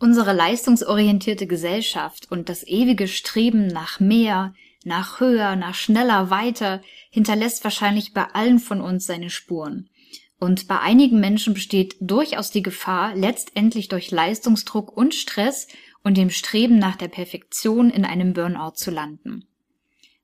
[0.00, 6.80] Unsere leistungsorientierte Gesellschaft und das ewige Streben nach mehr, nach höher, nach schneller, weiter
[7.10, 9.90] hinterlässt wahrscheinlich bei allen von uns seine Spuren.
[10.38, 15.68] Und bei einigen Menschen besteht durchaus die Gefahr, letztendlich durch Leistungsdruck und Stress
[16.02, 19.44] und dem Streben nach der Perfektion in einem Burnout zu landen.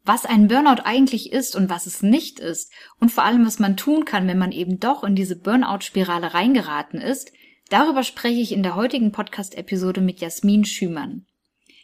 [0.04, 3.76] Was ein Burnout eigentlich ist und was es nicht ist und vor allem was man
[3.76, 7.30] tun kann, wenn man eben doch in diese Burnout-Spirale reingeraten ist,
[7.68, 11.26] Darüber spreche ich in der heutigen Podcast-Episode mit Jasmin Schümann.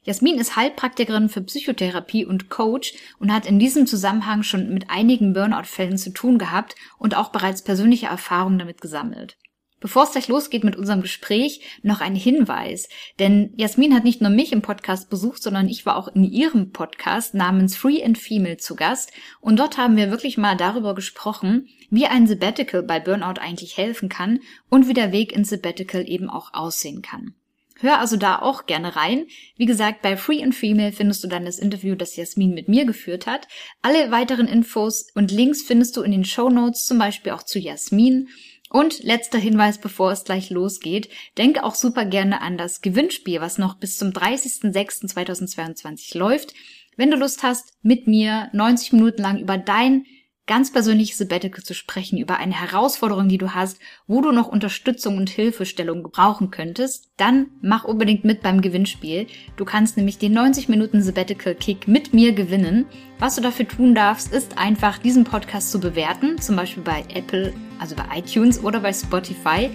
[0.04, 5.32] Jasmin ist Heilpraktikerin für Psychotherapie und Coach und hat in diesem Zusammenhang schon mit einigen
[5.32, 9.36] Burnout-Fällen zu tun gehabt und auch bereits persönliche Erfahrungen damit gesammelt.
[9.82, 12.88] Bevor es gleich losgeht mit unserem Gespräch, noch ein Hinweis.
[13.18, 16.70] Denn Jasmin hat nicht nur mich im Podcast besucht, sondern ich war auch in ihrem
[16.70, 19.12] Podcast namens Free and Female zu Gast.
[19.40, 24.08] Und dort haben wir wirklich mal darüber gesprochen, wie ein Sabbatical bei Burnout eigentlich helfen
[24.08, 24.38] kann
[24.70, 27.34] und wie der Weg ins Sabbatical eben auch aussehen kann.
[27.82, 29.26] Hör also da auch gerne rein.
[29.56, 32.84] Wie gesagt, bei Free and Female findest du dann das Interview, das Jasmin mit mir
[32.84, 33.48] geführt hat.
[33.82, 37.58] Alle weiteren Infos und Links findest du in den Show Notes, zum Beispiel auch zu
[37.58, 38.28] Jasmin.
[38.72, 43.58] Und letzter Hinweis, bevor es gleich losgeht, denke auch super gerne an das Gewinnspiel, was
[43.58, 46.54] noch bis zum 30.06.2022 läuft.
[46.96, 50.06] Wenn du Lust hast, mit mir 90 Minuten lang über dein
[50.46, 55.16] ganz persönliches Sabbatical zu sprechen, über eine Herausforderung, die du hast, wo du noch Unterstützung
[55.16, 59.26] und Hilfestellung gebrauchen könntest, dann mach unbedingt mit beim Gewinnspiel.
[59.56, 62.86] Du kannst nämlich den 90 Minuten Sabbatical Kick mit mir gewinnen.
[63.18, 67.52] Was du dafür tun darfst, ist einfach diesen Podcast zu bewerten, zum Beispiel bei Apple,
[67.78, 69.70] also bei iTunes oder bei Spotify.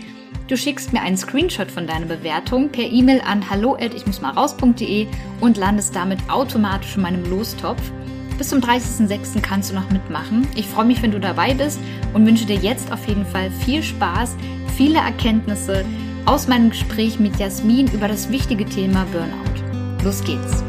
[0.47, 4.31] Du schickst mir einen Screenshot von deiner Bewertung per E-Mail an hallo ich muss mal
[4.31, 5.07] raus.de
[5.39, 7.81] und landest damit automatisch in meinem Lostopf.
[8.37, 9.41] Bis zum 30.06.
[9.41, 10.47] kannst du noch mitmachen.
[10.55, 11.79] Ich freue mich, wenn du dabei bist
[12.13, 14.35] und wünsche dir jetzt auf jeden Fall viel Spaß,
[14.75, 15.83] viele Erkenntnisse
[16.25, 20.03] aus meinem Gespräch mit Jasmin über das wichtige Thema Burnout.
[20.03, 20.63] Los geht's!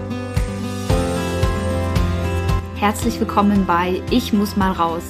[2.76, 5.02] Herzlich willkommen bei Ich muss mal raus,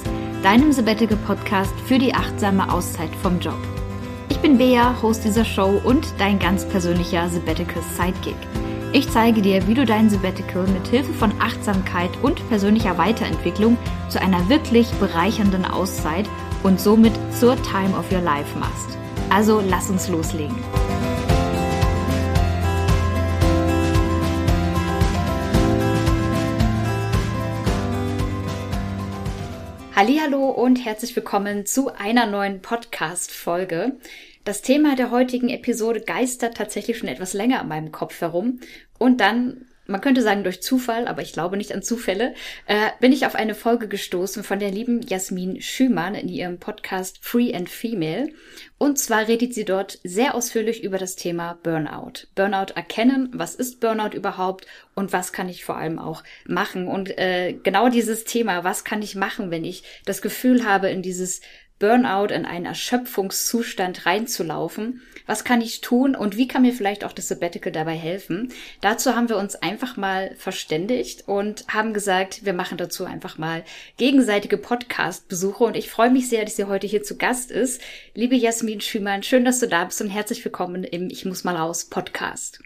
[0.43, 3.59] deinem Sabbatical Podcast für die achtsame Auszeit vom Job.
[4.27, 8.48] Ich bin Bea, Host dieser Show und dein ganz persönlicher Sabbatical Sidekick.
[8.91, 13.77] Ich zeige dir, wie du dein Sabbatical mit Hilfe von Achtsamkeit und persönlicher Weiterentwicklung
[14.09, 16.27] zu einer wirklich bereichernden Auszeit
[16.63, 18.97] und somit zur Time of Your Life machst.
[19.29, 20.55] Also lass uns loslegen.
[29.95, 33.97] Hallo und herzlich willkommen zu einer neuen Podcast Folge.
[34.49, 38.59] Das Thema der heutigen Episode geistert tatsächlich schon etwas länger an meinem Kopf herum.
[38.97, 42.33] Und dann, man könnte sagen durch Zufall, aber ich glaube nicht an Zufälle,
[42.65, 47.19] äh, bin ich auf eine Folge gestoßen von der lieben Jasmin Schümann in ihrem Podcast
[47.21, 48.29] Free and Female.
[48.79, 52.25] Und zwar redet sie dort sehr ausführlich über das Thema Burnout.
[52.33, 56.87] Burnout erkennen, was ist Burnout überhaupt und was kann ich vor allem auch machen.
[56.87, 61.03] Und äh, genau dieses Thema, was kann ich machen, wenn ich das Gefühl habe, in
[61.03, 61.41] dieses
[61.79, 65.01] Burnout, in einen Erschöpfungszustand reinzulaufen.
[65.25, 68.51] Was kann ich tun und wie kann mir vielleicht auch das Sabbatical dabei helfen?
[68.81, 73.63] Dazu haben wir uns einfach mal verständigt und haben gesagt, wir machen dazu einfach mal
[73.97, 77.81] gegenseitige Podcast-Besuche und ich freue mich sehr, dass sie heute hier zu Gast ist.
[78.13, 81.55] Liebe Jasmin Schümann, schön, dass du da bist und herzlich willkommen im Ich muss mal
[81.55, 82.59] raus Podcast.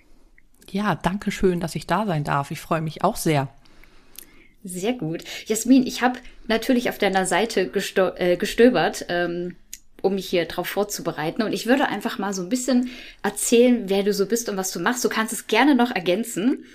[0.72, 2.50] Ja, danke schön, dass ich da sein darf.
[2.50, 3.50] Ich freue mich auch sehr.
[4.64, 5.24] Sehr gut.
[5.46, 7.70] Jasmin, ich habe natürlich auf deiner Seite
[8.18, 9.56] äh, gestöbert, ähm,
[10.02, 11.42] um mich hier drauf vorzubereiten.
[11.44, 12.90] Und ich würde einfach mal so ein bisschen
[13.24, 15.04] erzählen, wer du so bist und was du machst.
[15.04, 16.66] Du kannst es gerne noch ergänzen.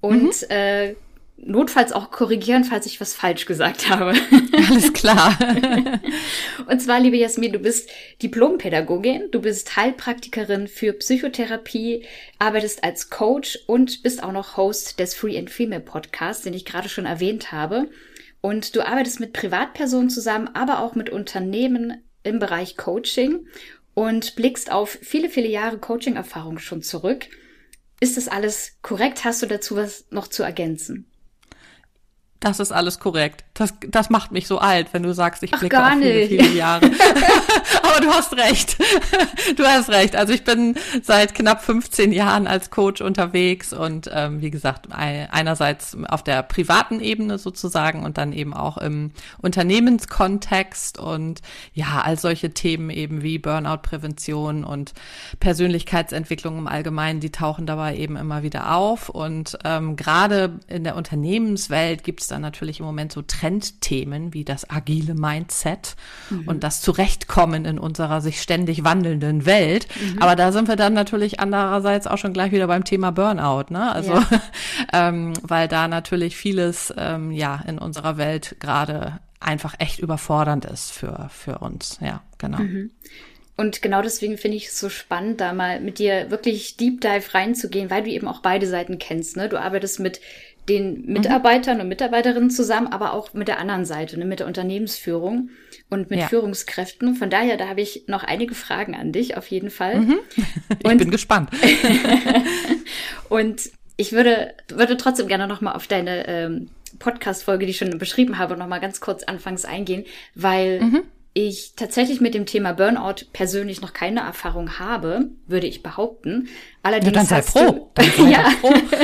[0.00, 0.50] Und mhm.
[0.50, 0.94] äh,
[1.36, 4.14] notfalls auch korrigieren, falls ich was falsch gesagt habe.
[4.68, 5.38] Alles klar.
[6.66, 7.90] und zwar, liebe Jasmin, du bist
[8.22, 12.04] Diplompädagogin, du bist Heilpraktikerin für Psychotherapie,
[12.38, 16.64] arbeitest als Coach und bist auch noch Host des Free and Female Podcasts, den ich
[16.64, 17.90] gerade schon erwähnt habe.
[18.40, 23.46] Und du arbeitest mit Privatpersonen zusammen, aber auch mit Unternehmen im Bereich Coaching
[23.94, 27.26] und blickst auf viele, viele Jahre Coaching-Erfahrung schon zurück.
[27.98, 29.24] Ist das alles korrekt?
[29.24, 31.10] Hast du dazu was noch zu ergänzen?
[32.40, 33.45] Das ist alles korrekt.
[33.56, 36.90] Das, das macht mich so alt, wenn du sagst, ich blicke auf viele, viele Jahre.
[37.82, 38.76] Aber du hast recht.
[39.56, 40.16] Du hast recht.
[40.16, 45.96] Also ich bin seit knapp 15 Jahren als Coach unterwegs und ähm, wie gesagt, einerseits
[46.08, 51.40] auf der privaten Ebene sozusagen und dann eben auch im Unternehmenskontext und
[51.72, 54.92] ja, all solche Themen eben wie Burnout-Prävention und
[55.40, 59.08] Persönlichkeitsentwicklung im Allgemeinen, die tauchen dabei eben immer wieder auf.
[59.08, 64.34] Und ähm, gerade in der Unternehmenswelt gibt es dann natürlich im Moment so Trends, Trendthemen
[64.34, 65.94] wie das agile Mindset
[66.30, 66.48] mhm.
[66.48, 69.86] und das Zurechtkommen in unserer sich ständig wandelnden Welt.
[70.00, 70.20] Mhm.
[70.20, 73.92] Aber da sind wir dann natürlich andererseits auch schon gleich wieder beim Thema Burnout, ne?
[73.92, 74.42] Also, ja.
[74.92, 80.90] ähm, weil da natürlich vieles, ähm, ja, in unserer Welt gerade einfach echt überfordernd ist
[80.90, 81.98] für, für uns.
[82.00, 82.58] Ja, genau.
[82.58, 82.90] Mhm.
[83.56, 87.32] Und genau deswegen finde ich es so spannend, da mal mit dir wirklich Deep Dive
[87.32, 89.36] reinzugehen, weil du eben auch beide Seiten kennst.
[89.36, 89.48] Ne?
[89.48, 90.20] Du arbeitest mit
[90.68, 91.12] den mhm.
[91.12, 91.82] Mitarbeitern mhm.
[91.82, 94.24] und Mitarbeiterinnen zusammen, aber auch mit der anderen Seite, ne?
[94.24, 95.50] mit der Unternehmensführung
[95.88, 96.28] und mit ja.
[96.28, 97.14] Führungskräften.
[97.14, 100.00] Von daher, da habe ich noch einige Fragen an dich, auf jeden Fall.
[100.00, 100.18] Mhm.
[100.78, 101.50] Ich und, bin gespannt.
[103.28, 107.98] und ich würde, würde trotzdem gerne noch mal auf deine ähm, Podcast-Folge, die ich schon
[107.98, 110.04] beschrieben habe, noch mal ganz kurz anfangs eingehen,
[110.34, 111.02] weil mhm
[111.36, 116.48] ich tatsächlich mit dem Thema Burnout persönlich noch keine Erfahrung habe, würde ich behaupten.
[116.82, 117.90] Allerdings ja, dann sei froh.
[117.94, 118.50] Du, ja,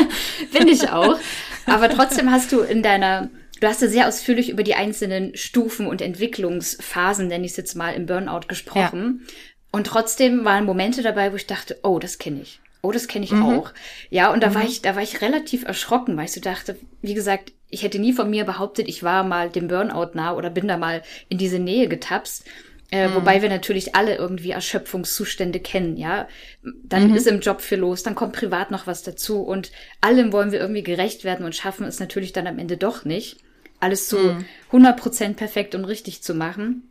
[0.58, 1.18] bin ich auch.
[1.66, 3.28] Aber trotzdem hast du in deiner,
[3.60, 7.74] du hast ja sehr ausführlich über die einzelnen Stufen und Entwicklungsphasen, nenne ich es jetzt
[7.74, 9.20] mal, im Burnout gesprochen.
[9.26, 9.32] Ja.
[9.70, 12.61] Und trotzdem waren Momente dabei, wo ich dachte, oh, das kenne ich.
[12.82, 13.44] Oh, das kenne ich mhm.
[13.44, 13.72] auch.
[14.10, 14.54] Ja, und da mhm.
[14.54, 18.00] war ich, da war ich relativ erschrocken, weil ich so dachte, wie gesagt, ich hätte
[18.00, 21.38] nie von mir behauptet, ich war mal dem Burnout nah oder bin da mal in
[21.38, 22.44] diese Nähe getapst.
[22.90, 23.14] Äh, mhm.
[23.14, 26.28] Wobei wir natürlich alle irgendwie Erschöpfungszustände kennen, ja.
[26.62, 27.14] Dann mhm.
[27.14, 30.60] ist im Job viel los, dann kommt privat noch was dazu und allem wollen wir
[30.60, 33.38] irgendwie gerecht werden und schaffen es natürlich dann am Ende doch nicht,
[33.80, 34.44] alles so mhm.
[34.70, 36.90] 100% perfekt und richtig zu machen.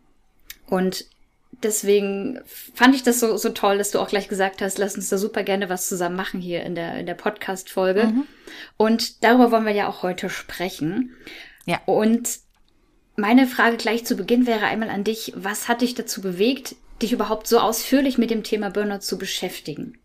[0.65, 1.05] Und
[1.63, 2.39] deswegen
[2.73, 5.17] fand ich das so, so toll, dass du auch gleich gesagt hast, lass uns da
[5.17, 8.05] super gerne was zusammen machen hier in der, in der Podcast-Folge.
[8.05, 8.27] Mhm.
[8.77, 11.15] Und darüber wollen wir ja auch heute sprechen.
[11.65, 11.79] Ja.
[11.85, 12.39] Und
[13.15, 17.13] meine Frage gleich zu Beginn wäre einmal an dich, was hat dich dazu bewegt, dich
[17.13, 19.97] überhaupt so ausführlich mit dem Thema Burnout zu beschäftigen?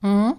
[0.00, 0.34] Mhm.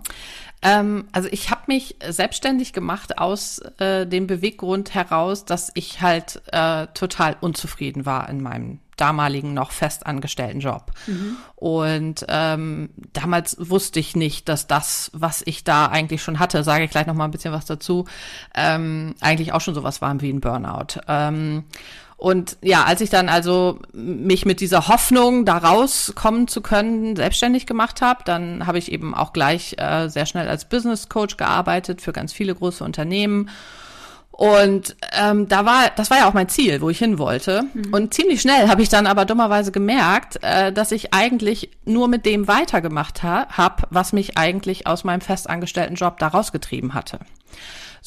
[0.62, 6.42] Ähm, also ich habe mich selbstständig gemacht aus äh, dem Beweggrund heraus, dass ich halt
[6.52, 10.92] äh, total unzufrieden war in meinem damaligen noch festangestellten Job.
[11.08, 11.38] Mhm.
[11.56, 16.86] Und ähm, damals wusste ich nicht, dass das, was ich da eigentlich schon hatte, sage
[16.86, 18.06] ich gleich noch mal ein bisschen was dazu,
[18.56, 21.02] ähm, eigentlich auch schon sowas war wie ein Burnout.
[21.08, 21.66] Ähm,
[22.18, 27.66] und ja, als ich dann also mich mit dieser Hoffnung, da rauskommen zu können, selbstständig
[27.66, 32.02] gemacht habe, dann habe ich eben auch gleich äh, sehr schnell als Business Coach gearbeitet
[32.02, 33.50] für ganz viele große Unternehmen
[34.38, 37.64] und ähm, da war, das war ja auch mein Ziel, wo ich hin wollte.
[37.74, 37.94] Mhm.
[37.94, 42.26] Und ziemlich schnell habe ich dann aber dummerweise gemerkt, äh, dass ich eigentlich nur mit
[42.26, 47.20] dem weitergemacht ha habe, was mich eigentlich aus meinem festangestellten Job da rausgetrieben hatte.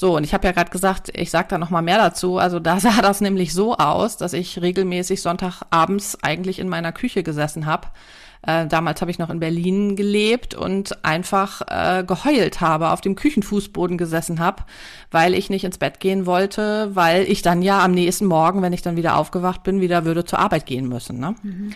[0.00, 2.38] So, und ich habe ja gerade gesagt, ich sage da noch mal mehr dazu.
[2.38, 7.24] Also da sah das nämlich so aus, dass ich regelmäßig Sonntagabends eigentlich in meiner Küche
[7.24, 7.88] gesessen habe
[8.46, 13.16] äh, damals habe ich noch in Berlin gelebt und einfach äh, geheult habe, auf dem
[13.16, 14.62] Küchenfußboden gesessen habe,
[15.10, 18.72] weil ich nicht ins Bett gehen wollte, weil ich dann ja am nächsten Morgen, wenn
[18.72, 21.18] ich dann wieder aufgewacht bin, wieder würde zur Arbeit gehen müssen.
[21.18, 21.34] Ne?
[21.42, 21.74] Mhm.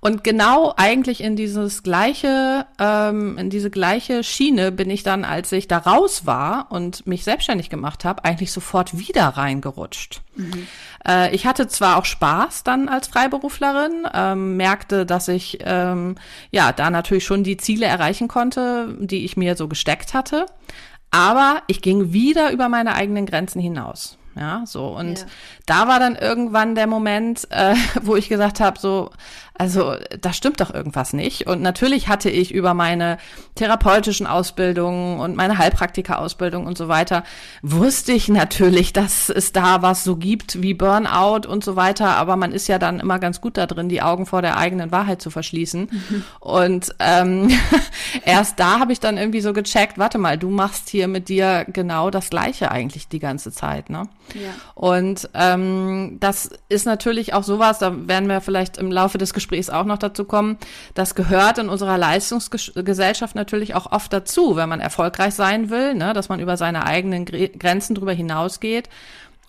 [0.00, 5.50] Und genau eigentlich in dieses gleiche, ähm, in diese gleiche Schiene bin ich dann, als
[5.50, 10.22] ich da raus war und mich selbstständig gemacht habe, eigentlich sofort wieder reingerutscht.
[10.36, 10.68] Mhm.
[11.06, 16.14] Äh, ich hatte zwar auch Spaß dann als Freiberuflerin, ähm, merkte, dass ich ähm,
[16.52, 20.46] ja da natürlich schon die Ziele erreichen konnte, die ich mir so gesteckt hatte.
[21.10, 24.18] Aber ich ging wieder über meine eigenen Grenzen hinaus.
[24.38, 24.86] Ja, so.
[24.96, 25.26] Und ja.
[25.66, 29.10] da war dann irgendwann der Moment, äh, wo ich gesagt habe, so,
[29.58, 31.48] also da stimmt doch irgendwas nicht.
[31.48, 33.18] Und natürlich hatte ich über meine
[33.56, 37.24] therapeutischen Ausbildungen und meine Heilpraktika-Ausbildung und so weiter,
[37.62, 42.10] wusste ich natürlich, dass es da was so gibt wie Burnout und so weiter.
[42.10, 44.92] Aber man ist ja dann immer ganz gut da drin, die Augen vor der eigenen
[44.92, 45.88] Wahrheit zu verschließen.
[45.90, 46.24] Mhm.
[46.38, 47.50] Und ähm,
[48.24, 51.66] erst da habe ich dann irgendwie so gecheckt, warte mal, du machst hier mit dir
[51.72, 53.90] genau das Gleiche eigentlich die ganze Zeit.
[53.90, 54.08] Ne?
[54.34, 54.50] Ja.
[54.76, 59.47] Und ähm, das ist natürlich auch sowas, da werden wir vielleicht im Laufe des Gesprächs
[59.48, 60.58] Gesprächs auch noch dazu kommen.
[60.94, 66.12] Das gehört in unserer Leistungsgesellschaft natürlich auch oft dazu, wenn man erfolgreich sein will, ne,
[66.12, 68.90] dass man über seine eigenen Grenzen drüber hinausgeht.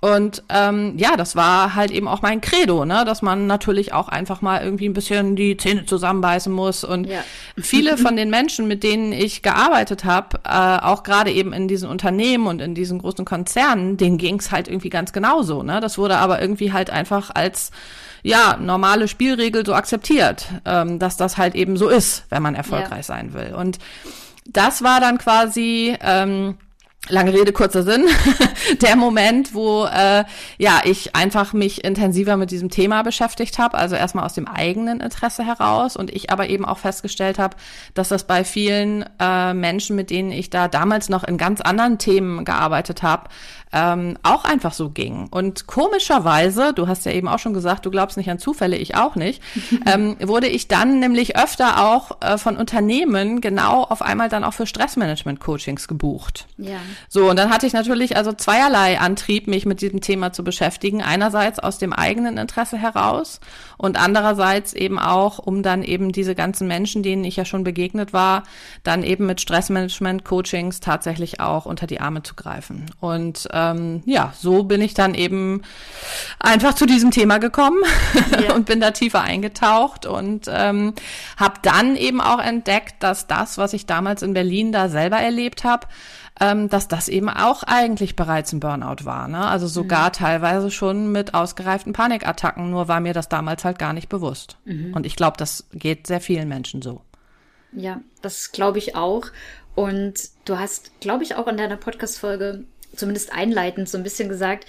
[0.01, 4.07] Und ähm, ja, das war halt eben auch mein Credo, ne, dass man natürlich auch
[4.07, 6.85] einfach mal irgendwie ein bisschen die Zähne zusammenbeißen muss.
[6.85, 7.19] Und ja.
[7.57, 11.89] viele von den Menschen, mit denen ich gearbeitet habe, äh, auch gerade eben in diesen
[11.89, 15.63] Unternehmen und in diesen großen Konzernen, denen ging's halt irgendwie ganz genauso.
[15.63, 15.81] Ne?
[15.81, 17.71] Das wurde aber irgendwie halt einfach als
[18.23, 22.99] ja, normale Spielregel so akzeptiert, ähm, dass das halt eben so ist, wenn man erfolgreich
[22.99, 23.03] ja.
[23.03, 23.53] sein will.
[23.55, 23.79] Und
[24.45, 26.57] das war dann quasi ähm,
[27.07, 28.05] lange Rede, kurzer Sinn,
[28.81, 30.25] der Moment, wo äh,
[30.57, 34.99] ja ich einfach mich intensiver mit diesem Thema beschäftigt habe, also erstmal aus dem eigenen
[34.99, 37.55] Interesse heraus und ich aber eben auch festgestellt habe,
[37.93, 41.97] dass das bei vielen äh, Menschen, mit denen ich da damals noch in ganz anderen
[41.97, 43.29] Themen gearbeitet habe,
[43.71, 45.27] ähm, auch einfach so ging.
[45.29, 48.95] Und komischerweise, du hast ja eben auch schon gesagt, du glaubst nicht an Zufälle, ich
[48.95, 49.43] auch nicht,
[49.85, 54.53] ähm, wurde ich dann nämlich öfter auch äh, von Unternehmen genau auf einmal dann auch
[54.53, 56.47] für Stressmanagement-Coachings gebucht.
[56.57, 56.77] Ja.
[57.09, 61.03] So, und dann hatte ich natürlich also zweierlei Antrieb, mich mit diesem Thema zu beschäftigen.
[61.03, 63.39] Einerseits aus dem eigenen Interesse heraus
[63.77, 68.13] und andererseits eben auch, um dann eben diese ganzen Menschen, denen ich ja schon begegnet
[68.13, 68.43] war,
[68.83, 72.87] dann eben mit Stressmanagement-Coachings tatsächlich auch unter die Arme zu greifen.
[72.99, 75.61] Und ähm, ja, so bin ich dann eben
[76.39, 77.83] einfach zu diesem Thema gekommen
[78.41, 78.53] ja.
[78.55, 80.93] und bin da tiefer eingetaucht und ähm,
[81.37, 85.63] habe dann eben auch entdeckt, dass das, was ich damals in Berlin da selber erlebt
[85.63, 85.87] habe,
[86.39, 89.27] ähm, dass das eben auch eigentlich bereits ein Burnout war.
[89.27, 89.45] Ne?
[89.45, 90.13] Also sogar mhm.
[90.13, 94.57] teilweise schon mit ausgereiften Panikattacken, nur war mir das damals halt gar nicht bewusst.
[94.65, 94.93] Mhm.
[94.93, 97.01] Und ich glaube, das geht sehr vielen Menschen so.
[97.71, 99.27] Ja, das glaube ich auch.
[99.75, 102.65] Und du hast, glaube ich, auch in deiner Podcast-Folge
[102.99, 104.65] zumindest einleitend so ein bisschen gesagt,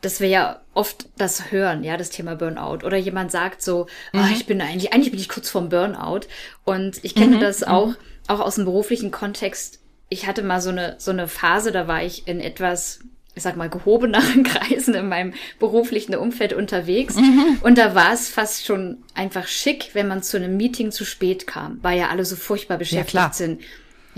[0.00, 2.86] dass wir ja oft das hören, ja, das Thema Burnout.
[2.86, 4.24] Oder jemand sagt so, ah, mhm.
[4.24, 6.20] oh, ich bin eigentlich, eigentlich bin ich kurz vorm Burnout.
[6.64, 7.40] Und ich kenne mhm.
[7.40, 7.96] das auch, mhm.
[8.28, 12.02] auch aus dem beruflichen Kontext ich hatte mal so eine, so eine Phase, da war
[12.02, 12.98] ich in etwas,
[13.34, 17.14] ich sag mal, gehobeneren Kreisen in meinem beruflichen Umfeld unterwegs.
[17.14, 17.58] Mhm.
[17.62, 21.46] Und da war es fast schon einfach schick, wenn man zu einem Meeting zu spät
[21.46, 23.62] kam, weil ja alle so furchtbar beschäftigt ja, sind.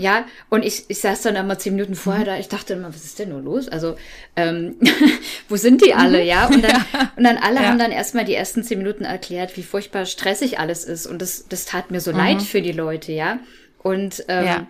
[0.03, 3.05] Ja, und ich, ich saß dann immer zehn Minuten vorher da, ich dachte immer, was
[3.05, 3.69] ist denn nur los?
[3.69, 3.95] Also,
[4.35, 4.75] ähm,
[5.47, 6.27] wo sind die alle, mhm.
[6.27, 6.47] ja?
[6.47, 7.11] Und dann, ja.
[7.15, 7.69] Und dann alle ja.
[7.69, 11.07] haben dann erstmal die ersten zehn Minuten erklärt, wie furchtbar stressig alles ist.
[11.07, 12.17] Und das, das tat mir so mhm.
[12.17, 13.39] leid für die Leute, ja.
[13.81, 14.67] Und ähm, ja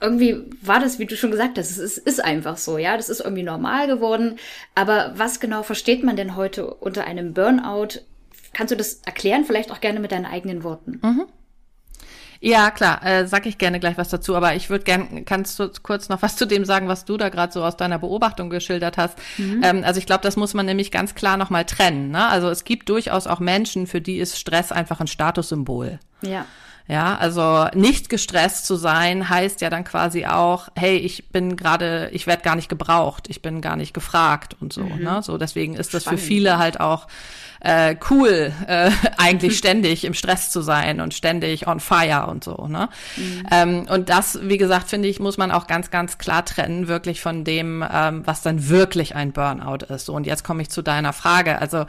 [0.00, 3.10] irgendwie war das, wie du schon gesagt hast, es ist, ist, einfach so, ja, das
[3.10, 4.36] ist irgendwie normal geworden.
[4.74, 8.00] Aber was genau versteht man denn heute unter einem Burnout?
[8.54, 11.00] Kannst du das erklären, vielleicht auch gerne mit deinen eigenen Worten?
[11.02, 11.26] Mhm.
[12.46, 15.70] Ja, klar, äh, sag ich gerne gleich was dazu, aber ich würde gern, kannst du
[15.82, 18.98] kurz noch was zu dem sagen, was du da gerade so aus deiner Beobachtung geschildert
[18.98, 19.18] hast.
[19.38, 19.62] Mhm.
[19.64, 22.10] Ähm, also ich glaube, das muss man nämlich ganz klar nochmal trennen.
[22.10, 22.28] Ne?
[22.28, 25.98] Also es gibt durchaus auch Menschen, für die ist Stress einfach ein Statussymbol.
[26.20, 26.44] Ja.
[26.86, 32.10] Ja, also nicht gestresst zu sein heißt ja dann quasi auch, hey, ich bin gerade,
[32.12, 34.82] ich werde gar nicht gebraucht, ich bin gar nicht gefragt und so.
[34.82, 35.02] Mhm.
[35.02, 35.22] Ne?
[35.22, 36.20] So deswegen ist das Spannend.
[36.20, 37.06] für viele halt auch
[37.64, 42.66] äh, cool, äh, eigentlich ständig im Stress zu sein und ständig on fire und so.
[42.68, 42.90] Ne?
[43.16, 43.46] Mhm.
[43.50, 47.22] Ähm, und das, wie gesagt, finde ich, muss man auch ganz, ganz klar trennen, wirklich
[47.22, 50.06] von dem, ähm, was dann wirklich ein Burnout ist.
[50.06, 51.58] So, und jetzt komme ich zu deiner Frage.
[51.58, 51.86] Also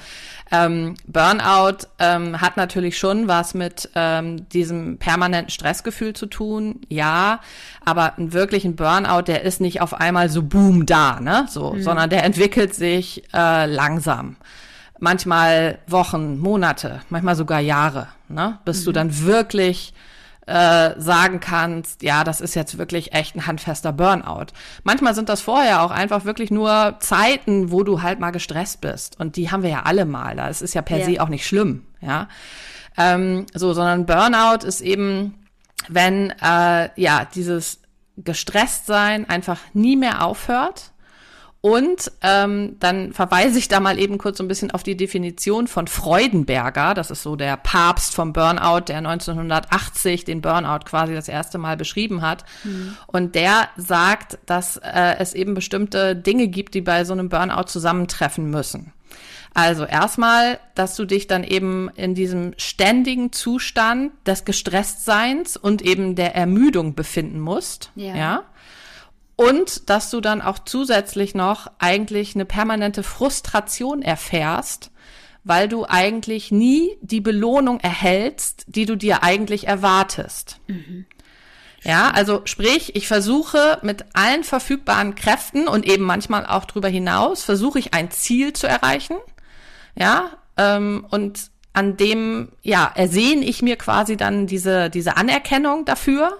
[0.50, 7.42] ähm, Burnout ähm, hat natürlich schon was mit ähm, diesem permanenten Stressgefühl zu tun, ja,
[7.84, 11.48] aber einen wirklichen Burnout, der ist nicht auf einmal so boom da, ne?
[11.50, 11.82] So, mhm.
[11.82, 14.38] sondern der entwickelt sich äh, langsam
[15.00, 18.60] manchmal Wochen, Monate, manchmal sogar Jahre, ne?
[18.66, 18.86] bis mhm.
[18.86, 19.94] du dann wirklich
[20.48, 24.48] äh, sagen kannst, ja, das ist jetzt wirklich echt ein handfester Burnout.
[24.84, 29.20] Manchmal sind das vorher auch einfach wirklich nur Zeiten, wo du halt mal gestresst bist.
[29.20, 30.36] Und die haben wir ja alle mal.
[30.36, 31.06] Das ist ja per ja.
[31.06, 32.28] se auch nicht schlimm, ja.
[32.98, 35.34] Ähm, so, sondern Burnout ist eben,
[35.90, 37.80] wenn äh, ja dieses
[38.18, 40.92] gestresst sein einfach nie mehr aufhört
[41.66, 45.66] und ähm, dann verweise ich da mal eben kurz so ein bisschen auf die Definition
[45.66, 46.94] von Freudenberger.
[46.94, 51.76] Das ist so der Papst vom Burnout, der 1980 den Burnout quasi das erste Mal
[51.76, 52.46] beschrieben hat.
[52.66, 52.96] Mhm.
[53.08, 57.64] Und der sagt, dass äh, es eben bestimmte Dinge gibt, die bei so einem Burnout
[57.64, 58.94] zusammentreffen müssen.
[59.56, 66.14] Also erstmal, dass du dich dann eben in diesem ständigen Zustand des Gestresstseins und eben
[66.14, 67.90] der Ermüdung befinden musst.
[67.96, 68.16] Ja.
[68.16, 68.44] ja?
[69.36, 74.92] Und dass du dann auch zusätzlich noch eigentlich eine permanente Frustration erfährst,
[75.44, 80.60] weil du eigentlich nie die Belohnung erhältst, die du dir eigentlich erwartest.
[80.68, 81.06] Mhm.
[81.84, 87.44] Ja, also sprich, ich versuche mit allen verfügbaren Kräften und eben manchmal auch drüber hinaus,
[87.44, 89.18] versuche ich ein Ziel zu erreichen.
[89.96, 96.38] Ja, ähm, und an dem, ja, ersehne ich mir quasi dann diese, diese Anerkennung dafür.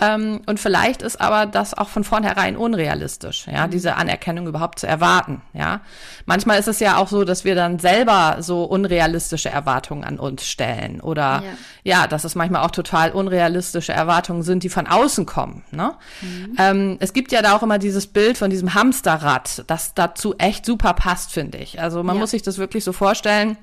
[0.00, 3.70] Ähm, und vielleicht ist aber das auch von vornherein unrealistisch, ja, mhm.
[3.70, 5.80] diese Anerkennung überhaupt zu erwarten, ja.
[6.26, 10.46] Manchmal ist es ja auch so, dass wir dann selber so unrealistische Erwartungen an uns
[10.46, 11.42] stellen oder
[11.84, 15.94] ja, ja dass es manchmal auch total unrealistische Erwartungen sind, die von außen kommen, ne?
[16.20, 16.56] Mhm.
[16.58, 20.66] Ähm, es gibt ja da auch immer dieses Bild von diesem Hamsterrad, das dazu echt
[20.66, 21.80] super passt, finde ich.
[21.80, 22.20] Also man ja.
[22.20, 23.56] muss sich das wirklich so vorstellen,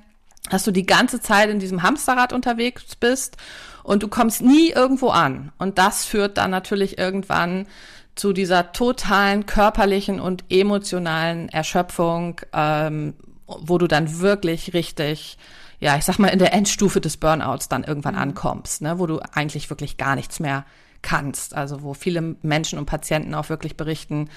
[0.49, 3.37] dass du die ganze Zeit in diesem Hamsterrad unterwegs bist
[3.83, 5.51] und du kommst nie irgendwo an.
[5.57, 7.67] Und das führt dann natürlich irgendwann
[8.15, 13.15] zu dieser totalen körperlichen und emotionalen Erschöpfung, ähm,
[13.47, 15.37] wo du dann wirklich richtig,
[15.79, 18.21] ja, ich sag mal, in der Endstufe des Burnouts dann irgendwann mhm.
[18.21, 20.65] ankommst, ne, wo du eigentlich wirklich gar nichts mehr
[21.01, 21.55] kannst.
[21.55, 24.29] Also wo viele Menschen und Patienten auch wirklich berichten,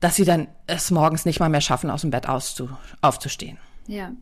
[0.00, 2.68] dass sie dann es morgens nicht mal mehr schaffen, aus dem Bett auszu
[3.00, 3.58] aufzustehen.
[3.86, 4.12] Ja.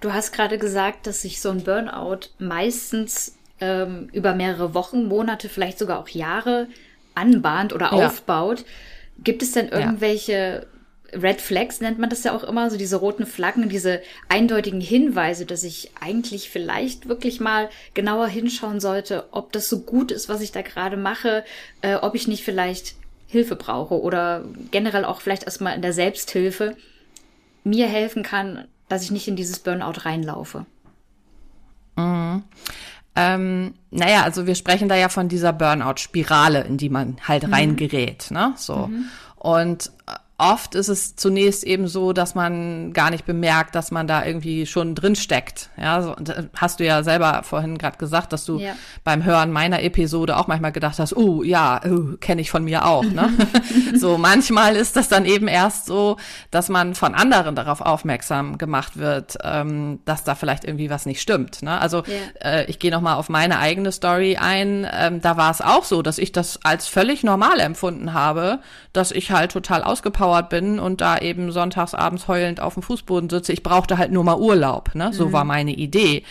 [0.00, 5.48] Du hast gerade gesagt, dass sich so ein Burnout meistens ähm, über mehrere Wochen, Monate,
[5.48, 6.68] vielleicht sogar auch Jahre
[7.14, 8.06] anbahnt oder ja.
[8.06, 8.64] aufbaut.
[9.18, 10.66] Gibt es denn irgendwelche
[11.12, 11.18] ja.
[11.18, 15.44] Red Flags, nennt man das ja auch immer, so diese roten Flaggen, diese eindeutigen Hinweise,
[15.44, 20.40] dass ich eigentlich vielleicht wirklich mal genauer hinschauen sollte, ob das so gut ist, was
[20.40, 21.44] ich da gerade mache,
[21.82, 22.94] äh, ob ich nicht vielleicht
[23.26, 26.76] Hilfe brauche oder generell auch vielleicht erstmal in der Selbsthilfe
[27.64, 30.66] mir helfen kann, dass ich nicht in dieses Burnout reinlaufe.
[31.96, 32.42] Mhm.
[33.16, 37.54] Ähm, naja, also wir sprechen da ja von dieser Burnout-Spirale, in die man halt mhm.
[37.54, 38.52] reingerät, ne?
[38.56, 38.88] So.
[38.88, 39.04] Mhm.
[39.36, 39.90] Und
[40.40, 44.66] oft ist es zunächst eben so, dass man gar nicht bemerkt, dass man da irgendwie
[44.66, 45.70] schon drin steckt.
[45.76, 48.72] Ja, so, äh, hast du ja selber vorhin gerade gesagt, dass du ja.
[49.04, 52.86] beim Hören meiner Episode auch manchmal gedacht hast, oh ja, oh, kenne ich von mir
[52.86, 53.04] auch.
[53.04, 53.30] Ne?
[53.94, 56.16] so manchmal ist das dann eben erst so,
[56.50, 61.20] dass man von anderen darauf aufmerksam gemacht wird, ähm, dass da vielleicht irgendwie was nicht
[61.20, 61.62] stimmt.
[61.62, 61.78] Ne?
[61.78, 62.50] Also ja.
[62.50, 64.86] äh, ich gehe noch mal auf meine eigene Story ein.
[64.90, 68.60] Ähm, da war es auch so, dass ich das als völlig normal empfunden habe,
[68.92, 72.82] dass ich halt total ausgepowert ausgepowert bin und da eben sonntags abends heulend auf dem
[72.82, 73.52] Fußboden sitze.
[73.52, 75.12] Ich brauchte halt nur mal Urlaub, ne?
[75.12, 75.32] So mhm.
[75.32, 76.24] war meine Idee.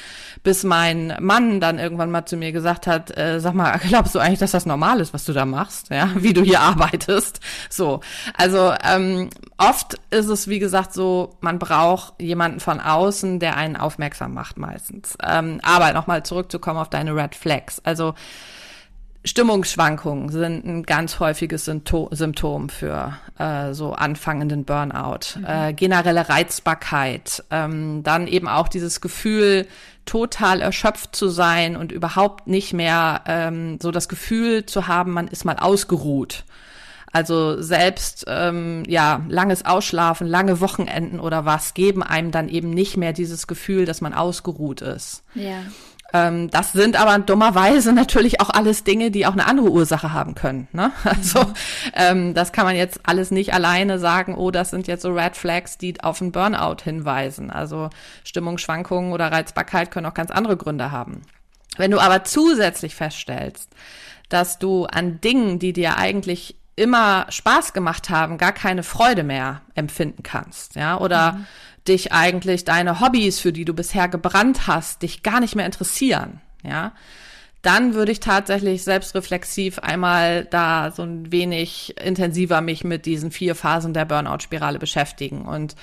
[0.44, 4.20] Bis mein Mann dann irgendwann mal zu mir gesagt hat, äh, sag mal, glaubst du
[4.20, 7.40] eigentlich, dass das normal ist, was du da machst, ja, wie du hier arbeitest?
[7.70, 8.00] So.
[8.38, 13.76] Also ähm, oft ist es, wie gesagt, so, man braucht jemanden von außen, der einen
[13.76, 15.18] aufmerksam macht meistens.
[15.26, 17.82] Ähm, aber nochmal zurückzukommen auf deine Red Flags.
[17.84, 18.14] Also
[19.26, 25.38] Stimmungsschwankungen sind ein ganz häufiges Symptom für äh, so anfangenden Burnout.
[25.38, 25.46] Mhm.
[25.46, 29.68] Äh, generelle Reizbarkeit, ähm, dann eben auch dieses Gefühl,
[30.06, 35.28] total erschöpft zu sein und überhaupt nicht mehr ähm, so das Gefühl zu haben, man
[35.28, 36.46] ist mal ausgeruht.
[37.12, 42.98] Also selbst ähm, ja langes Ausschlafen, lange Wochenenden oder was geben einem dann eben nicht
[42.98, 45.24] mehr dieses Gefühl, dass man ausgeruht ist.
[45.34, 45.62] Ja.
[46.14, 50.36] Ähm, das sind aber dummerweise natürlich auch alles Dinge, die auch eine andere Ursache haben
[50.36, 50.68] können.
[50.72, 50.92] Ne?
[51.04, 51.54] Also mhm.
[51.94, 55.36] ähm, das kann man jetzt alles nicht alleine sagen, oh, das sind jetzt so Red
[55.36, 57.52] Flags, die auf einen Burnout hinweisen.
[57.52, 57.90] Also
[58.24, 61.22] Stimmungsschwankungen oder Reizbarkeit können auch ganz andere Gründe haben.
[61.78, 63.70] Wenn du aber zusätzlich feststellst,
[64.30, 69.62] dass du an Dingen, die dir eigentlich immer Spaß gemacht haben, gar keine Freude mehr
[69.76, 71.46] empfinden kannst, ja, oder mhm
[71.88, 76.42] dich eigentlich deine Hobbys, für die du bisher gebrannt hast, dich gar nicht mehr interessieren,
[76.64, 76.94] ja,
[77.62, 83.54] dann würde ich tatsächlich selbstreflexiv einmal da so ein wenig intensiver mich mit diesen vier
[83.56, 85.76] Phasen der Burnout-Spirale beschäftigen und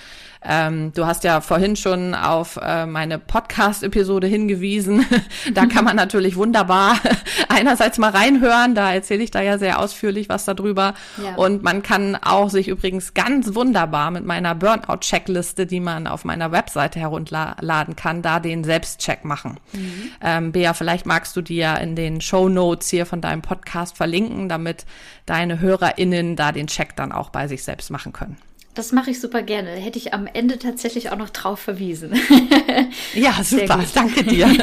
[0.49, 5.05] ähm, du hast ja vorhin schon auf äh, meine Podcast-Episode hingewiesen.
[5.55, 6.99] da kann man natürlich wunderbar
[7.49, 10.95] einerseits mal reinhören, da erzähle ich da ja sehr ausführlich was darüber.
[11.23, 11.35] Ja.
[11.35, 16.53] Und man kann auch sich übrigens ganz wunderbar mit meiner Burnout-Checkliste, die man auf meiner
[16.53, 19.59] Webseite herunterladen kann, da den Selbstcheck machen.
[19.73, 20.11] Mhm.
[20.23, 24.49] Ähm, Bea, vielleicht magst du dir in den Show Notes hier von deinem Podcast verlinken,
[24.49, 24.87] damit
[25.27, 28.37] deine HörerInnen da den Check dann auch bei sich selbst machen können.
[28.75, 29.71] Das mache ich super gerne.
[29.71, 32.13] Hätte ich am Ende tatsächlich auch noch drauf verwiesen.
[33.15, 33.83] ja, super.
[33.95, 34.49] Danke dir.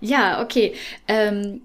[0.00, 0.74] ja, okay.
[1.08, 1.62] Ähm,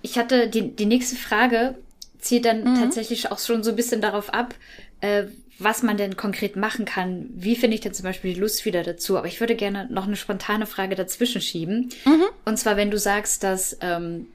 [0.00, 1.76] ich hatte die, die nächste Frage
[2.20, 2.80] zielt dann mhm.
[2.80, 4.54] tatsächlich auch schon so ein bisschen darauf ab,
[5.00, 5.24] äh,
[5.58, 7.28] was man denn konkret machen kann.
[7.34, 9.18] Wie finde ich denn zum Beispiel die Lust wieder dazu?
[9.18, 11.90] Aber ich würde gerne noch eine spontane Frage dazwischen schieben.
[12.04, 12.24] Mhm.
[12.44, 14.26] Und zwar, wenn du sagst, dass, ähm,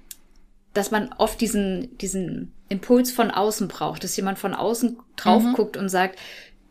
[0.73, 5.53] dass man oft diesen, diesen Impuls von außen braucht, dass jemand von außen drauf mhm.
[5.53, 6.19] guckt und sagt,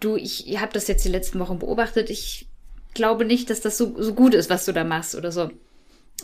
[0.01, 2.47] du, ich, ich habe das jetzt die letzten Wochen beobachtet, ich
[2.93, 5.51] glaube nicht, dass das so, so gut ist, was du da machst oder so.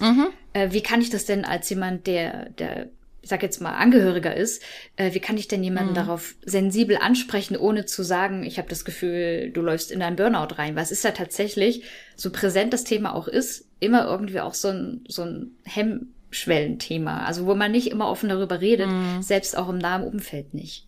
[0.00, 0.26] Mhm.
[0.52, 2.88] Äh, wie kann ich das denn als jemand, der, der,
[3.28, 4.62] ich sag jetzt mal, Angehöriger ist,
[4.96, 5.96] äh, wie kann ich denn jemanden mhm.
[5.96, 10.54] darauf sensibel ansprechen, ohne zu sagen, ich habe das Gefühl, du läufst in einen Burnout
[10.54, 10.76] rein?
[10.76, 11.82] Was ist ja tatsächlich,
[12.16, 17.26] so präsent das Thema auch ist, immer irgendwie auch so ein, so ein Hemm, Schwellenthema,
[17.26, 19.20] also wo man nicht immer offen darüber redet, mhm.
[19.20, 20.87] selbst auch im nahen Umfeld nicht.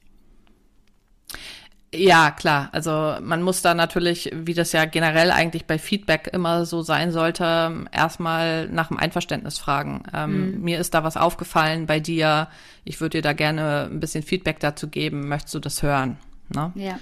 [1.92, 2.68] Ja, klar.
[2.70, 7.10] Also man muss da natürlich, wie das ja generell eigentlich bei Feedback immer so sein
[7.10, 10.04] sollte, erstmal nach dem Einverständnis fragen.
[10.14, 10.60] Ähm, mhm.
[10.62, 12.48] Mir ist da was aufgefallen bei dir.
[12.84, 15.28] Ich würde dir da gerne ein bisschen Feedback dazu geben.
[15.28, 16.16] Möchtest du das hören?
[16.48, 16.70] Ne?
[16.76, 16.98] Ja.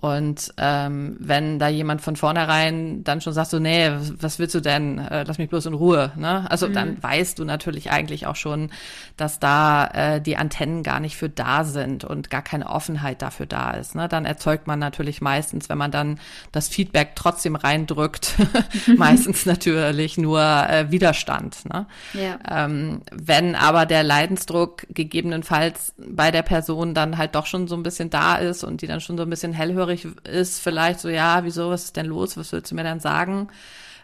[0.00, 4.60] Und ähm, wenn da jemand von vornherein dann schon sagt, so, nee, was willst du
[4.60, 4.98] denn?
[4.98, 6.12] Äh, lass mich bloß in Ruhe.
[6.16, 6.50] Ne?
[6.50, 6.72] Also mhm.
[6.72, 8.70] dann weißt du natürlich eigentlich auch schon,
[9.18, 13.44] dass da äh, die Antennen gar nicht für da sind und gar keine Offenheit dafür
[13.44, 13.94] da ist.
[13.94, 14.08] Ne?
[14.08, 16.18] Dann erzeugt man natürlich meistens, wenn man dann
[16.50, 18.36] das Feedback trotzdem reindrückt,
[18.96, 21.68] meistens natürlich nur äh, Widerstand.
[21.70, 21.84] Ne?
[22.14, 22.38] Ja.
[22.64, 27.82] Ähm, wenn aber der Leidensdruck gegebenenfalls bei der Person dann halt doch schon so ein
[27.82, 31.08] bisschen da ist und die dann schon so ein bisschen hellhörig hellhörig ist, vielleicht so,
[31.08, 33.48] ja, wieso, was ist denn los, was willst du mir dann sagen?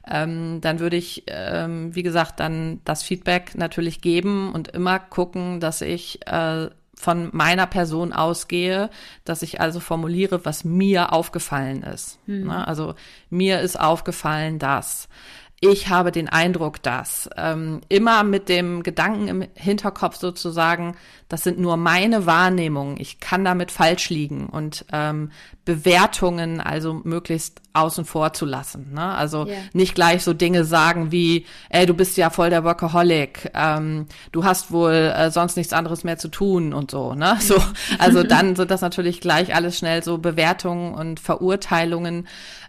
[0.08, 5.58] Ähm, dann würde ich, ähm, wie gesagt, dann das Feedback natürlich geben und immer gucken,
[5.58, 8.88] dass ich äh, von meiner Person ausgehe,
[9.24, 12.18] dass ich also formuliere, was mir aufgefallen ist.
[12.26, 12.46] Hm.
[12.46, 12.66] Ne?
[12.66, 12.94] Also
[13.30, 15.08] mir ist aufgefallen, dass
[15.60, 20.96] ich habe den Eindruck, dass ähm, immer mit dem Gedanken im Hinterkopf sozusagen,
[21.28, 25.30] das sind nur meine Wahrnehmungen, ich kann damit falsch liegen und ähm,
[25.66, 28.94] Bewertungen also möglichst außen vor zu lassen.
[28.94, 29.02] Ne?
[29.02, 29.58] Also yeah.
[29.74, 34.44] nicht gleich so Dinge sagen wie, ey, du bist ja voll der Workaholic, ähm, du
[34.44, 37.14] hast wohl äh, sonst nichts anderes mehr zu tun und so.
[37.14, 37.36] Ne?
[37.46, 37.62] So,
[37.98, 42.26] also dann sind das natürlich gleich alles schnell so Bewertungen und Verurteilungen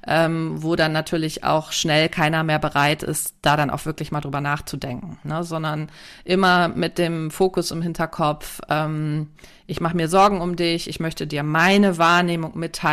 [0.07, 4.21] ähm, wo dann natürlich auch schnell keiner mehr bereit ist, da dann auch wirklich mal
[4.21, 5.43] drüber nachzudenken, ne?
[5.43, 5.89] sondern
[6.23, 9.27] immer mit dem Fokus im Hinterkopf, ähm,
[9.69, 12.86] ich mache mir Sorgen um dich, ich möchte dir meine Wahrnehmung mitteilen,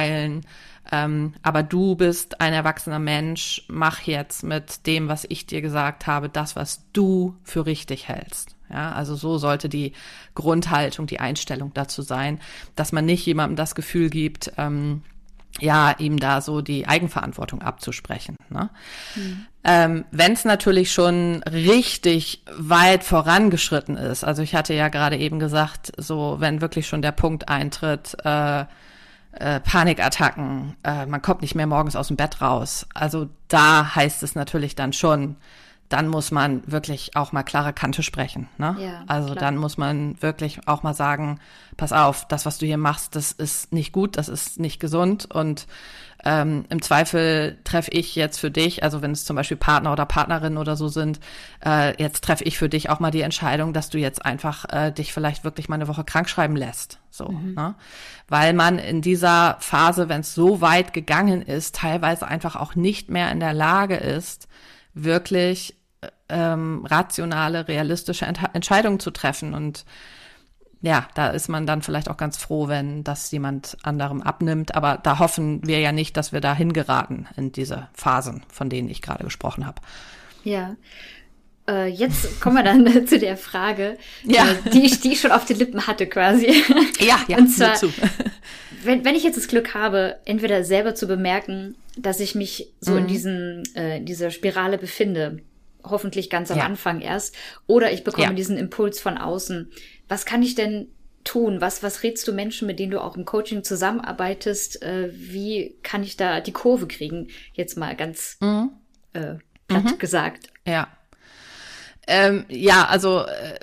[0.92, 6.06] ähm, aber du bist ein erwachsener Mensch, mach jetzt mit dem, was ich dir gesagt
[6.06, 8.54] habe, das, was du für richtig hältst.
[8.70, 9.92] Ja, also so sollte die
[10.34, 12.40] Grundhaltung, die Einstellung dazu sein,
[12.76, 15.02] dass man nicht jemandem das Gefühl gibt, ähm,
[15.60, 18.36] ja, ihm da so die Eigenverantwortung abzusprechen.
[18.48, 18.70] Ne?
[19.14, 19.46] Mhm.
[19.62, 25.38] Ähm, Wenn es natürlich schon richtig weit vorangeschritten ist, also ich hatte ja gerade eben
[25.38, 28.64] gesagt, so wenn wirklich schon der Punkt eintritt, äh,
[29.38, 32.86] äh, Panikattacken, äh, man kommt nicht mehr morgens aus dem Bett raus.
[32.94, 35.36] Also da heißt es natürlich dann schon,
[35.94, 38.48] dann muss man wirklich auch mal klare Kante sprechen.
[38.58, 38.76] Ne?
[38.80, 39.38] Ja, also klar.
[39.38, 41.38] dann muss man wirklich auch mal sagen,
[41.76, 45.32] pass auf, das, was du hier machst, das ist nicht gut, das ist nicht gesund
[45.32, 45.68] und
[46.24, 50.04] ähm, im Zweifel treffe ich jetzt für dich, also wenn es zum Beispiel Partner oder
[50.04, 51.20] Partnerin oder so sind,
[51.64, 54.90] äh, jetzt treffe ich für dich auch mal die Entscheidung, dass du jetzt einfach äh,
[54.90, 56.98] dich vielleicht wirklich mal eine Woche krank schreiben lässt.
[57.10, 57.54] So, mhm.
[57.54, 57.76] ne?
[58.26, 63.10] Weil man in dieser Phase, wenn es so weit gegangen ist, teilweise einfach auch nicht
[63.10, 64.48] mehr in der Lage ist,
[64.94, 65.76] wirklich
[66.34, 69.54] ähm, rationale, realistische Ent Entscheidungen zu treffen.
[69.54, 69.84] Und
[70.82, 74.74] ja, da ist man dann vielleicht auch ganz froh, wenn das jemand anderem abnimmt.
[74.74, 78.90] Aber da hoffen wir ja nicht, dass wir da hingeraten in diese Phasen, von denen
[78.90, 79.80] ich gerade gesprochen habe.
[80.42, 80.76] Ja.
[81.66, 84.46] Äh, jetzt kommen wir dann zu der Frage, ja.
[84.46, 86.46] äh, die, ich, die ich schon auf den Lippen hatte quasi.
[87.00, 87.38] Ja, ja.
[87.38, 87.74] Und zwar,
[88.84, 92.92] wenn, wenn ich jetzt das Glück habe, entweder selber zu bemerken, dass ich mich so
[92.92, 92.98] mhm.
[92.98, 95.40] in diesen, äh, in dieser Spirale befinde,
[95.84, 96.64] hoffentlich ganz am ja.
[96.64, 97.34] Anfang erst,
[97.66, 98.32] oder ich bekomme ja.
[98.32, 99.70] diesen Impuls von außen.
[100.08, 100.88] Was kann ich denn
[101.24, 101.60] tun?
[101.60, 104.82] Was, was rätst du Menschen, mit denen du auch im Coaching zusammenarbeitest?
[104.82, 107.28] Äh, wie kann ich da die Kurve kriegen?
[107.52, 108.70] Jetzt mal ganz mhm.
[109.14, 109.98] äh, platt mhm.
[109.98, 110.48] gesagt.
[110.66, 110.88] Ja.
[112.06, 113.58] Ähm, ja, also äh,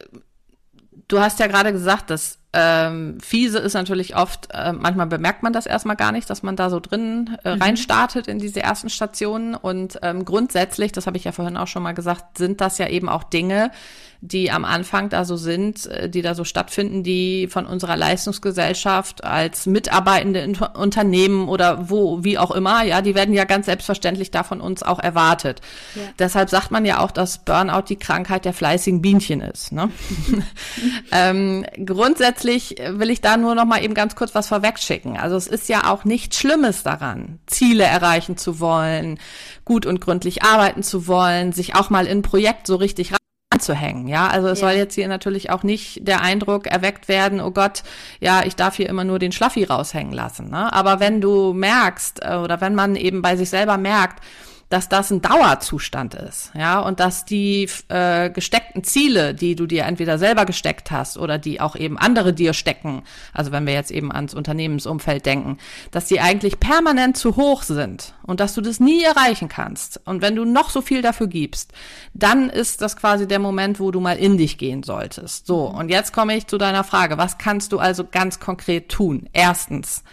[1.07, 5.53] du hast ja gerade gesagt, dass ähm, fiese ist natürlich oft, äh, manchmal bemerkt man
[5.53, 7.61] das erstmal gar nicht, dass man da so drin äh, mhm.
[7.61, 9.55] reinstartet in diese ersten Stationen.
[9.55, 12.87] Und ähm, grundsätzlich, das habe ich ja vorhin auch schon mal gesagt, sind das ja
[12.87, 13.71] eben auch Dinge,
[14.23, 19.23] die am Anfang da so sind, äh, die da so stattfinden, die von unserer Leistungsgesellschaft
[19.23, 24.43] als mitarbeitende Unternehmen oder wo, wie auch immer, ja, die werden ja ganz selbstverständlich da
[24.43, 25.61] von uns auch erwartet.
[25.95, 26.01] Ja.
[26.19, 29.71] Deshalb sagt man ja auch, dass Burnout die Krankheit der fleißigen Bienchen ist.
[29.71, 29.89] Ne?
[31.11, 35.17] ähm, grundsätzlich will ich da nur noch mal eben ganz kurz was vorwegschicken.
[35.17, 39.19] Also es ist ja auch nichts Schlimmes daran, Ziele erreichen zu wollen,
[39.65, 43.13] gut und gründlich arbeiten zu wollen, sich auch mal in ein Projekt so richtig
[43.51, 44.07] anzuhängen.
[44.07, 44.67] Ja, also es ja.
[44.67, 47.83] soll jetzt hier natürlich auch nicht der Eindruck erweckt werden, oh Gott,
[48.19, 50.49] ja, ich darf hier immer nur den Schlaffi raushängen lassen.
[50.49, 50.71] Ne?
[50.73, 54.23] Aber wenn du merkst äh, oder wenn man eben bei sich selber merkt,
[54.71, 59.83] dass das ein Dauerzustand ist, ja, und dass die äh, gesteckten Ziele, die du dir
[59.83, 63.03] entweder selber gesteckt hast oder die auch eben andere dir stecken,
[63.33, 65.57] also wenn wir jetzt eben ans Unternehmensumfeld denken,
[65.91, 69.99] dass die eigentlich permanent zu hoch sind und dass du das nie erreichen kannst.
[70.05, 71.73] Und wenn du noch so viel dafür gibst,
[72.13, 75.47] dann ist das quasi der Moment, wo du mal in dich gehen solltest.
[75.47, 79.27] So, und jetzt komme ich zu deiner Frage, was kannst du also ganz konkret tun?
[79.33, 80.03] Erstens,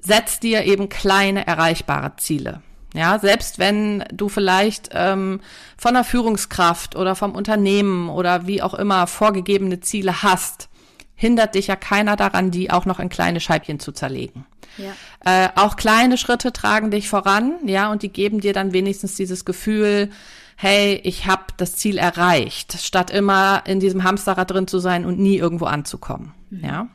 [0.00, 2.62] setz dir eben kleine erreichbare Ziele.
[2.94, 5.40] Ja, selbst wenn du vielleicht ähm,
[5.76, 10.68] von der Führungskraft oder vom Unternehmen oder wie auch immer vorgegebene Ziele hast,
[11.16, 14.46] hindert dich ja keiner daran, die auch noch in kleine Scheibchen zu zerlegen.
[14.76, 14.92] Ja.
[15.24, 19.44] Äh, auch kleine Schritte tragen dich voran, ja, und die geben dir dann wenigstens dieses
[19.44, 20.10] Gefühl,
[20.56, 25.18] hey, ich habe das Ziel erreicht, statt immer in diesem Hamsterrad drin zu sein und
[25.18, 26.32] nie irgendwo anzukommen.
[26.50, 26.64] Mhm.
[26.64, 26.88] Ja.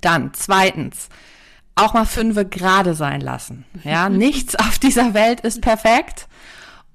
[0.00, 1.08] Dann zweitens,
[1.78, 3.64] auch mal fünfe gerade sein lassen.
[3.84, 6.28] Ja, nichts auf dieser Welt ist perfekt.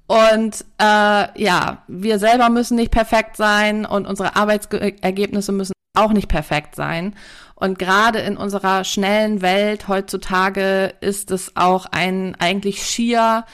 [0.06, 6.28] Und äh, ja, wir selber müssen nicht perfekt sein und unsere Arbeitsergebnisse müssen auch nicht
[6.28, 7.14] perfekt sein.
[7.54, 13.44] Und gerade in unserer schnellen Welt heutzutage ist es auch ein eigentlich schier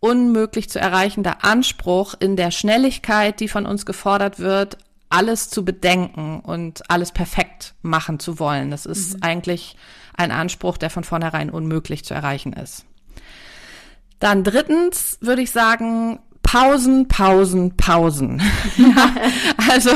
[0.00, 4.78] unmöglich zu erreichender Anspruch in der Schnelligkeit, die von uns gefordert wird,
[5.10, 8.72] alles zu bedenken und alles perfekt machen zu wollen.
[8.72, 9.22] Das ist mhm.
[9.22, 9.76] eigentlich
[10.22, 12.84] ein Anspruch, der von vornherein unmöglich zu erreichen ist.
[14.18, 18.42] Dann drittens würde ich sagen, Pausen, Pausen, Pausen.
[18.76, 19.14] ja,
[19.70, 19.90] also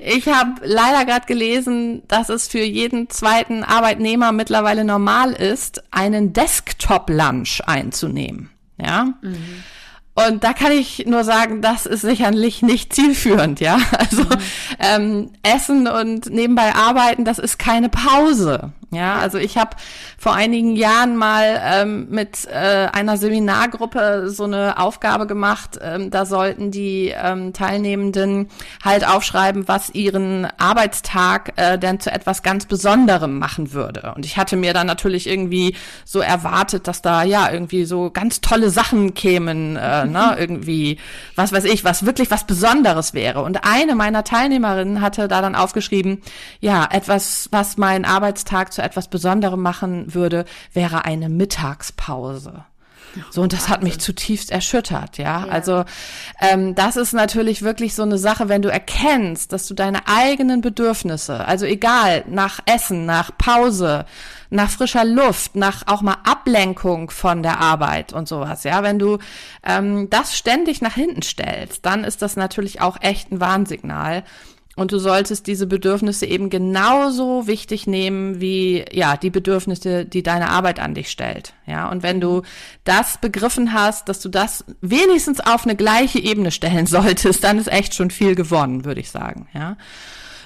[0.00, 6.32] ich habe leider gerade gelesen, dass es für jeden zweiten Arbeitnehmer mittlerweile normal ist, einen
[6.32, 8.50] Desktop-Lunch einzunehmen.
[8.80, 9.14] Ja.
[9.20, 9.64] Mhm.
[10.14, 13.78] Und da kann ich nur sagen, das ist sicherlich nicht zielführend, ja.
[13.98, 14.38] Also mhm.
[14.78, 18.72] ähm, Essen und nebenbei arbeiten, das ist keine Pause.
[18.92, 19.70] Ja, also ich habe
[20.16, 25.76] vor einigen Jahren mal ähm, mit äh, einer Seminargruppe so eine Aufgabe gemacht.
[25.82, 28.48] Ähm, da sollten die ähm, Teilnehmenden
[28.84, 34.12] halt aufschreiben, was ihren Arbeitstag äh, denn zu etwas ganz Besonderem machen würde.
[34.14, 38.40] Und ich hatte mir dann natürlich irgendwie so erwartet, dass da ja irgendwie so ganz
[38.40, 40.98] tolle Sachen kämen, äh, ne, irgendwie,
[41.34, 43.42] was weiß ich, was wirklich was Besonderes wäre.
[43.42, 46.22] Und eine meiner Teilnehmerinnen hatte da dann aufgeschrieben,
[46.60, 52.64] ja, etwas, was mein Arbeitstag zu etwas Besonderem machen würde, wäre eine Mittagspause.
[53.30, 55.46] So, und das hat mich zutiefst erschüttert, ja.
[55.46, 55.48] ja.
[55.48, 55.84] Also
[56.40, 60.60] ähm, das ist natürlich wirklich so eine Sache, wenn du erkennst, dass du deine eigenen
[60.60, 64.04] Bedürfnisse, also egal, nach Essen, nach Pause,
[64.50, 69.18] nach frischer Luft, nach auch mal Ablenkung von der Arbeit und sowas, ja, wenn du
[69.64, 74.24] ähm, das ständig nach hinten stellst, dann ist das natürlich auch echt ein Warnsignal.
[74.76, 80.50] Und du solltest diese Bedürfnisse eben genauso wichtig nehmen wie, ja, die Bedürfnisse, die deine
[80.50, 81.54] Arbeit an dich stellt.
[81.64, 82.42] Ja, und wenn du
[82.84, 87.72] das begriffen hast, dass du das wenigstens auf eine gleiche Ebene stellen solltest, dann ist
[87.72, 89.48] echt schon viel gewonnen, würde ich sagen.
[89.54, 89.78] Ja.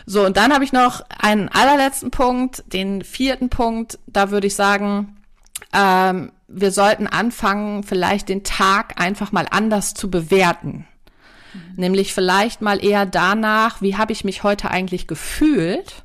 [0.06, 3.98] So, und dann habe ich noch einen allerletzten Punkt, den vierten Punkt.
[4.06, 5.16] Da würde ich sagen,
[5.72, 10.86] ähm, wir sollten anfangen, vielleicht den Tag einfach mal anders zu bewerten.
[11.76, 16.04] Nämlich vielleicht mal eher danach, wie habe ich mich heute eigentlich gefühlt,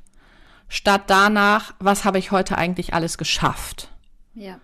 [0.67, 3.89] statt danach, was habe ich heute eigentlich alles geschafft.
[4.33, 4.59] Ja.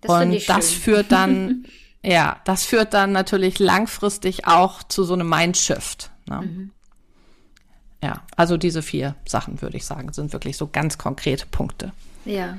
[0.00, 1.64] Das Und das führt dann,
[2.02, 6.10] ja, das führt dann natürlich langfristig auch zu so einem Mindshift.
[6.28, 6.40] Ne?
[6.42, 6.70] Mhm.
[8.02, 11.92] Ja, also diese vier Sachen, würde ich sagen, sind wirklich so ganz konkrete Punkte.
[12.26, 12.58] Ja.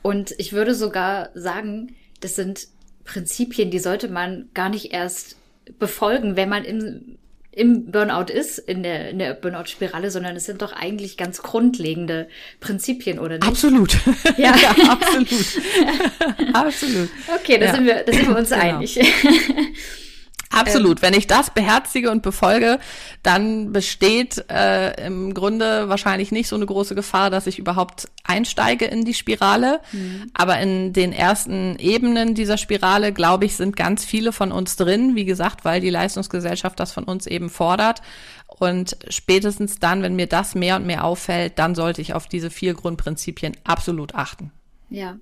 [0.00, 2.68] Und ich würde sogar sagen, das sind
[3.04, 5.36] Prinzipien, die sollte man gar nicht erst
[5.78, 7.18] befolgen, wenn man im,
[7.52, 12.28] im Burnout ist, in der, in der Burnout-Spirale, sondern es sind doch eigentlich ganz grundlegende
[12.60, 13.46] Prinzipien, oder nicht?
[13.46, 13.98] Absolut.
[14.36, 15.28] Ja, ja absolut.
[16.54, 17.08] absolut.
[17.40, 17.74] Okay, da, ja.
[17.74, 18.62] sind wir, da sind wir uns genau.
[18.62, 19.00] einig.
[20.50, 20.98] Absolut.
[20.98, 22.80] Ähm, Wenn ich das beherzige und befolge,
[23.22, 28.84] dann besteht äh, im Grunde wahrscheinlich nicht so eine große Gefahr, dass ich überhaupt einsteige
[28.84, 29.80] in die Spirale.
[29.92, 30.30] Mhm.
[30.34, 35.14] Aber in den ersten Ebenen dieser Spirale, glaube ich, sind ganz viele von uns drin.
[35.14, 38.02] Wie gesagt, weil die Leistungsgesellschaft das von uns eben fordert.
[38.46, 42.50] Und spätestens dann, wenn mir das mehr und mehr auffällt, dann sollte ich auf diese
[42.50, 44.50] vier Grundprinzipien absolut achten.
[44.90, 45.16] Ja.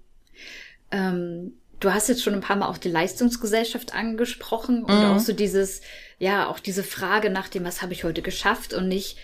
[0.91, 5.05] Ähm Du hast jetzt schon ein paar Mal auch die Leistungsgesellschaft angesprochen und mhm.
[5.05, 5.81] auch so dieses,
[6.19, 9.17] ja, auch diese Frage nach dem, was habe ich heute geschafft und nicht,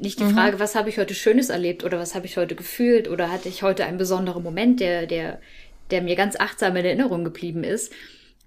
[0.00, 0.34] nicht die mhm.
[0.34, 3.48] Frage, was habe ich heute Schönes erlebt oder was habe ich heute gefühlt oder hatte
[3.48, 5.40] ich heute einen besonderen Moment, der, der,
[5.90, 7.92] der mir ganz achtsam in Erinnerung geblieben ist.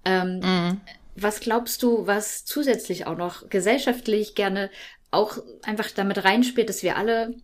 [0.04, 0.80] Ähm, mhm.
[1.14, 4.70] Was glaubst du, was zusätzlich auch noch gesellschaftlich gerne
[5.10, 7.34] auch einfach damit reinspielt, dass wir alle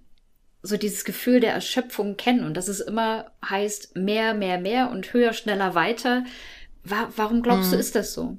[0.64, 5.12] so dieses Gefühl der Erschöpfung kennen und dass es immer heißt, mehr, mehr, mehr und
[5.12, 6.24] höher, schneller, weiter.
[6.82, 7.72] Wa warum glaubst hm.
[7.72, 8.38] du, ist das so?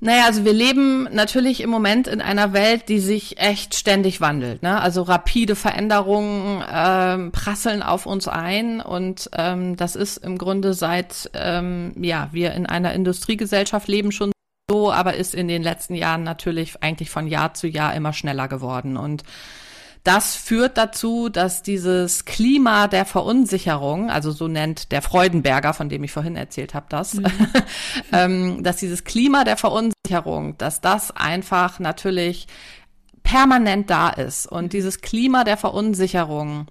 [0.00, 4.62] Naja, also wir leben natürlich im Moment in einer Welt, die sich echt ständig wandelt.
[4.62, 4.80] Ne?
[4.80, 11.30] Also rapide Veränderungen ähm, prasseln auf uns ein und ähm, das ist im Grunde seit
[11.34, 14.30] ähm, ja wir in einer Industriegesellschaft leben schon
[14.70, 18.48] so, aber ist in den letzten Jahren natürlich eigentlich von Jahr zu Jahr immer schneller
[18.48, 19.24] geworden und
[20.08, 26.02] das führt dazu, dass dieses Klima der Verunsicherung, also so nennt der Freudenberger, von dem
[26.02, 27.26] ich vorhin erzählt habe, das, mhm.
[28.12, 32.46] ähm, dass dieses Klima der Verunsicherung, dass das einfach natürlich
[33.22, 36.68] permanent da ist und dieses Klima der Verunsicherung,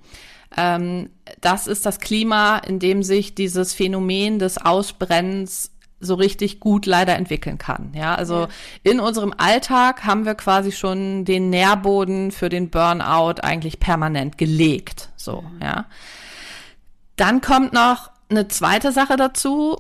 [0.58, 6.86] ähm, das ist das Klima, in dem sich dieses Phänomen des Ausbrennens so richtig gut
[6.86, 7.92] leider entwickeln kann.
[7.96, 8.48] Ja, also ja.
[8.84, 15.10] in unserem Alltag haben wir quasi schon den Nährboden für den Burnout eigentlich permanent gelegt.
[15.16, 15.62] So, mhm.
[15.62, 15.86] ja.
[17.16, 19.78] Dann kommt noch eine zweite Sache dazu,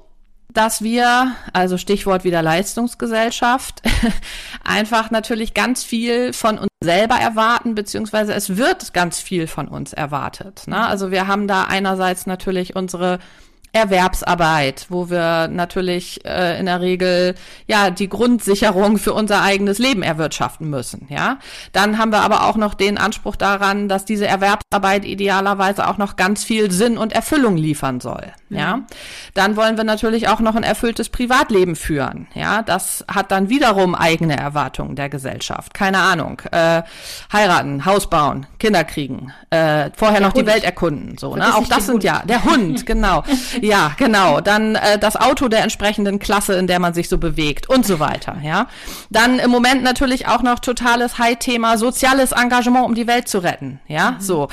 [0.57, 3.83] dass wir, also Stichwort wieder Leistungsgesellschaft,
[4.63, 9.93] einfach natürlich ganz viel von uns selber erwarten, beziehungsweise es wird ganz viel von uns
[9.93, 10.63] erwartet.
[10.65, 10.83] Ne?
[10.83, 13.19] Also wir haben da einerseits natürlich unsere
[13.73, 17.35] Erwerbsarbeit, wo wir natürlich äh, in der Regel
[17.67, 21.37] ja die Grundsicherung für unser eigenes Leben erwirtschaften müssen, ja.
[21.73, 26.15] Dann haben wir aber auch noch den Anspruch daran, dass diese Erwerbsarbeit idealerweise auch noch
[26.15, 28.57] ganz viel Sinn und Erfüllung liefern soll, mhm.
[28.57, 28.79] ja.
[29.33, 32.61] Dann wollen wir natürlich auch noch ein erfülltes Privatleben führen, ja.
[32.63, 35.73] Das hat dann wiederum eigene Erwartungen der Gesellschaft.
[35.73, 36.81] Keine Ahnung, äh,
[37.31, 40.47] heiraten, Haus bauen, Kinder kriegen, äh, vorher der noch Hund.
[40.47, 41.55] die Welt erkunden, so, ne?
[41.55, 43.23] Auch das sind ja der Hund, genau.
[43.61, 44.41] Ja, genau.
[44.41, 47.99] Dann äh, das Auto der entsprechenden Klasse, in der man sich so bewegt und so
[47.99, 48.37] weiter.
[48.43, 48.67] Ja.
[49.09, 53.79] Dann im Moment natürlich auch noch totales High-Thema soziales Engagement, um die Welt zu retten.
[53.87, 54.21] Ja, mhm.
[54.21, 54.47] so.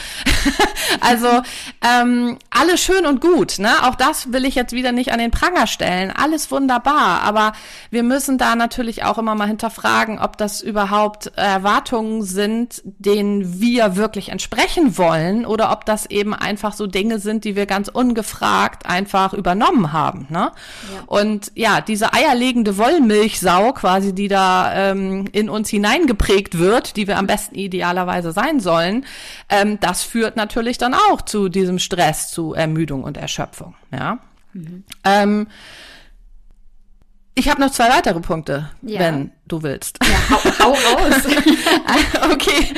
[1.00, 1.42] also
[1.82, 3.58] ähm, alles schön und gut.
[3.58, 3.70] Ne?
[3.82, 6.10] Auch das will ich jetzt wieder nicht an den Pranger stellen.
[6.10, 7.22] Alles wunderbar.
[7.22, 7.52] Aber
[7.90, 13.96] wir müssen da natürlich auch immer mal hinterfragen, ob das überhaupt Erwartungen sind, denen wir
[13.96, 18.86] wirklich entsprechen wollen oder ob das eben einfach so Dinge sind, die wir ganz ungefragt
[18.94, 20.26] einfach übernommen haben.
[20.30, 20.50] Ne?
[20.94, 21.02] Ja.
[21.06, 27.18] Und ja, diese eierlegende Wollmilchsau quasi, die da ähm, in uns hineingeprägt wird, die wir
[27.18, 29.04] am besten idealerweise sein sollen,
[29.48, 33.74] ähm, das führt natürlich dann auch zu diesem Stress, zu Ermüdung und Erschöpfung.
[33.92, 34.18] Ja.
[34.52, 34.84] Mhm.
[35.04, 35.46] Ähm,
[37.36, 39.00] ich habe noch zwei weitere Punkte, ja.
[39.00, 39.98] wenn du willst.
[40.04, 41.22] Ja, hau, hau raus.
[42.32, 42.74] okay.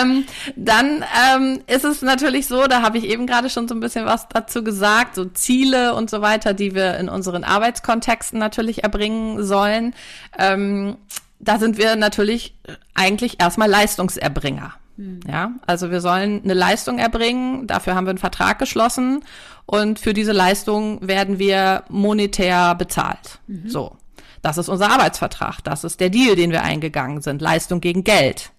[0.00, 3.80] Ähm, dann ähm, ist es natürlich so, da habe ich eben gerade schon so ein
[3.80, 8.84] bisschen was dazu gesagt, so Ziele und so weiter, die wir in unseren Arbeitskontexten natürlich
[8.84, 9.94] erbringen sollen.
[10.38, 10.96] Ähm,
[11.40, 12.56] da sind wir natürlich
[12.94, 14.74] eigentlich erstmal Leistungserbringer.
[14.98, 15.20] Hm.
[15.26, 19.24] Ja, also wir sollen eine Leistung erbringen, dafür haben wir einen Vertrag geschlossen
[19.64, 23.38] und für diese Leistung werden wir monetär bezahlt.
[23.46, 23.68] Mhm.
[23.68, 23.96] So.
[24.42, 25.62] Das ist unser Arbeitsvertrag.
[25.64, 27.42] Das ist der Deal, den wir eingegangen sind.
[27.42, 28.52] Leistung gegen Geld.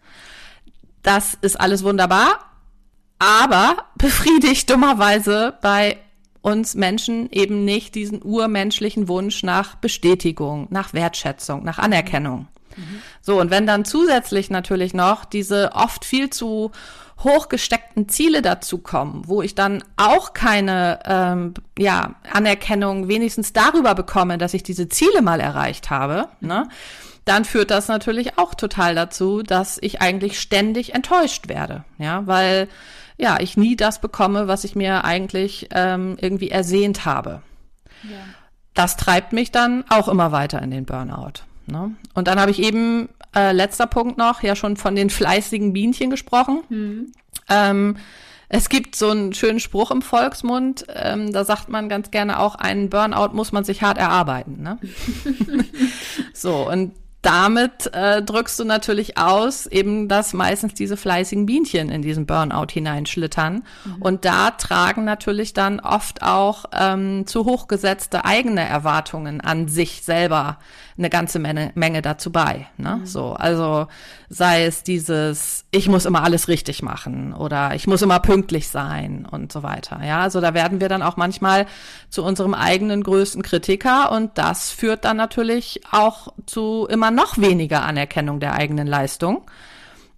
[1.03, 2.39] Das ist alles wunderbar,
[3.17, 5.97] aber befriedigt dummerweise bei
[6.41, 12.47] uns Menschen eben nicht diesen urmenschlichen Wunsch nach Bestätigung, nach Wertschätzung, nach Anerkennung.
[12.79, 13.01] Mhm.
[13.21, 16.71] So, und wenn dann zusätzlich natürlich noch diese oft viel zu
[17.23, 24.37] hochgesteckten Ziele dazu kommen, wo ich dann auch keine ähm, ja, Anerkennung wenigstens darüber bekomme,
[24.37, 26.69] dass ich diese Ziele mal erreicht habe, ne,
[27.25, 32.69] dann führt das natürlich auch total dazu, dass ich eigentlich ständig enttäuscht werde, ja, weil
[33.17, 37.41] ja ich nie das bekomme, was ich mir eigentlich ähm, irgendwie ersehnt habe.
[38.03, 38.17] Ja.
[38.73, 41.43] Das treibt mich dann auch immer weiter in den Burnout.
[41.69, 41.95] Ne?
[42.13, 46.09] Und dann habe ich eben, äh, letzter Punkt noch, ja schon von den fleißigen Bienchen
[46.09, 46.61] gesprochen.
[46.69, 47.11] Mhm.
[47.49, 47.97] Ähm,
[48.49, 52.55] es gibt so einen schönen Spruch im Volksmund, ähm, da sagt man ganz gerne auch,
[52.55, 54.63] einen Burnout muss man sich hart erarbeiten.
[54.63, 54.79] Ne?
[56.33, 62.01] so, und damit äh, drückst du natürlich aus, eben, dass meistens diese fleißigen Bienchen in
[62.01, 63.63] diesen Burnout hineinschlittern.
[63.83, 63.95] Mhm.
[63.99, 70.59] Und da tragen natürlich dann oft auch ähm, zu hochgesetzte eigene Erwartungen an sich selber
[70.99, 72.67] eine ganze Menge, Menge dazu bei.
[72.77, 72.97] Ne?
[72.97, 73.05] Mhm.
[73.05, 73.87] So, also
[74.27, 79.25] sei es dieses, ich muss immer alles richtig machen oder ich muss immer pünktlich sein
[79.25, 80.01] und so weiter.
[80.05, 81.65] Ja, also da werden wir dann auch manchmal
[82.09, 87.83] zu unserem eigenen größten Kritiker und das führt dann natürlich auch zu immer noch weniger
[87.83, 89.45] Anerkennung der eigenen Leistung.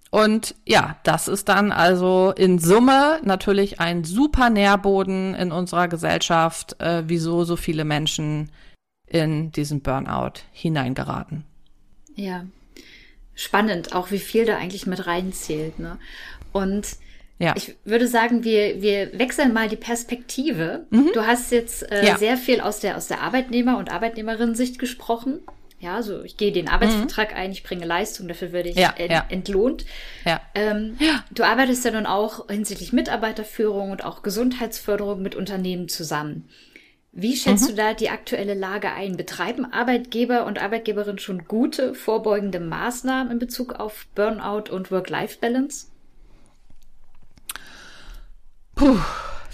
[0.09, 6.81] Und ja, das ist dann also in Summe natürlich ein super Nährboden in unserer Gesellschaft,
[6.81, 8.49] äh, wieso so viele Menschen
[9.11, 11.43] in diesen Burnout hineingeraten.
[12.15, 12.45] Ja,
[13.35, 15.79] spannend, auch wie viel da eigentlich mit reinzählt.
[15.79, 15.97] Ne?
[16.51, 16.87] Und
[17.39, 17.53] ja.
[17.57, 20.85] ich würde sagen, wir, wir wechseln mal die Perspektive.
[20.91, 21.11] Mhm.
[21.13, 22.17] Du hast jetzt äh, ja.
[22.17, 25.39] sehr viel aus der, aus der Arbeitnehmer- und Arbeitnehmerinnen-Sicht gesprochen.
[25.79, 27.37] Ja, also ich gehe den Arbeitsvertrag mhm.
[27.37, 29.25] ein, ich bringe Leistung, dafür werde ich ja, ent ja.
[29.29, 29.85] entlohnt.
[30.25, 30.39] Ja.
[30.53, 31.25] Ähm, ja.
[31.31, 36.47] Du arbeitest ja nun auch hinsichtlich Mitarbeiterführung und auch Gesundheitsförderung mit Unternehmen zusammen.
[37.13, 37.67] Wie schätzt mhm.
[37.67, 39.17] du da die aktuelle Lage ein?
[39.17, 45.87] Betreiben Arbeitgeber und Arbeitgeberinnen schon gute vorbeugende Maßnahmen in Bezug auf Burnout und Work-Life-Balance?
[48.75, 48.97] Puh,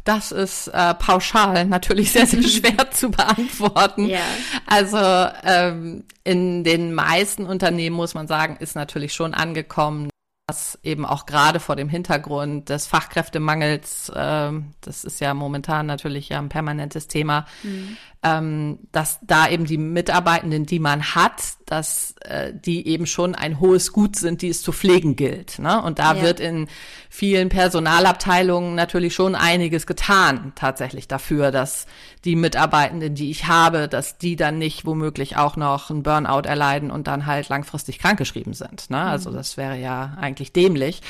[0.03, 4.07] das ist äh, pauschal natürlich sehr, sehr schwer zu beantworten.
[4.07, 4.21] Ja.
[4.67, 10.09] Also ähm, in den meisten Unternehmen muss man sagen, ist natürlich schon angekommen,
[10.47, 16.29] dass eben auch gerade vor dem Hintergrund des Fachkräftemangels, äh, das ist ja momentan natürlich
[16.29, 17.97] ja ein permanentes Thema, mhm.
[18.35, 23.59] Ähm, dass da eben die Mitarbeitenden, die man hat, dass äh, die eben schon ein
[23.59, 25.59] hohes Gut sind, die es zu pflegen gilt.
[25.59, 25.81] Ne?
[25.81, 26.21] Und da ja.
[26.21, 26.67] wird in
[27.09, 31.87] vielen Personalabteilungen natürlich schon einiges getan, tatsächlich dafür, dass
[32.23, 36.89] die Mitarbeitenden, die ich habe, dass die dann nicht womöglich auch noch einen Burnout erleiden
[36.89, 38.89] und dann halt langfristig krankgeschrieben sind.
[38.89, 39.01] Ne?
[39.01, 39.35] Also mhm.
[39.35, 41.01] das wäre ja eigentlich eigentlich dämlich.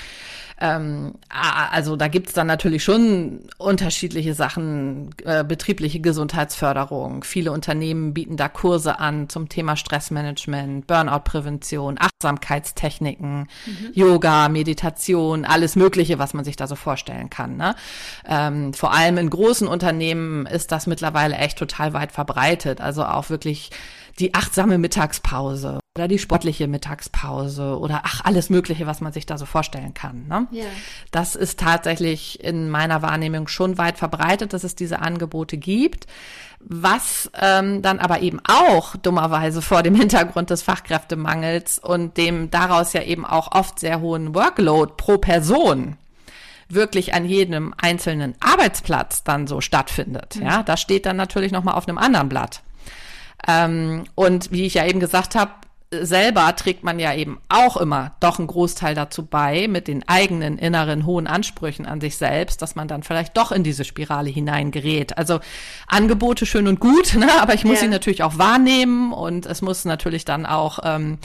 [0.60, 7.24] Ähm, also da gibt's dann natürlich schon unterschiedliche Sachen, äh, betriebliche Gesundheitsförderung.
[7.24, 13.92] Viele Unternehmen bieten da Kurse an zum Thema Stressmanagement, Burnout-Prävention, Achtsamkeitstechniken, mhm.
[13.94, 17.58] Yoga, Meditation, alles Mögliche, was man sich da so vorstellen kann.
[17.58, 17.76] Ne?
[18.28, 22.82] Ähm, vor allem in großen Unternehmen ist das mittlerweile echt total weit verbreitet.
[22.82, 23.70] Also auch wirklich
[24.20, 29.40] die achtsame Mittagspause oder die sportliche Mittagspause oder ach, alles Mögliche, was man sich da
[29.40, 30.28] so vorstellen kann.
[30.28, 30.48] Ne?
[30.52, 30.66] Ja.
[31.10, 36.06] Das ist tatsächlich in meiner Wahrnehmung schon weit verbreitet, dass es diese Angebote gibt.
[36.60, 42.94] Was ähm, dann aber eben auch dummerweise vor dem Hintergrund des Fachkräftemangels und dem daraus
[42.94, 45.98] ja eben auch oft sehr hohen Workload pro Person
[46.70, 50.36] wirklich an jedem einzelnen Arbeitsplatz dann so stattfindet.
[50.36, 50.44] Mhm.
[50.44, 52.62] Ja, das steht dann natürlich noch mal auf einem anderen Blatt.
[53.48, 55.52] Ähm, und wie ich ja eben gesagt habe,
[55.92, 60.58] selber trägt man ja eben auch immer doch einen Großteil dazu bei, mit den eigenen
[60.58, 65.18] inneren hohen Ansprüchen an sich selbst, dass man dann vielleicht doch in diese Spirale hineingerät.
[65.18, 65.40] Also
[65.88, 67.30] Angebote schön und gut, ne?
[67.42, 67.82] aber ich muss ja.
[67.82, 71.20] sie natürlich auch wahrnehmen und es muss natürlich dann auch ähm,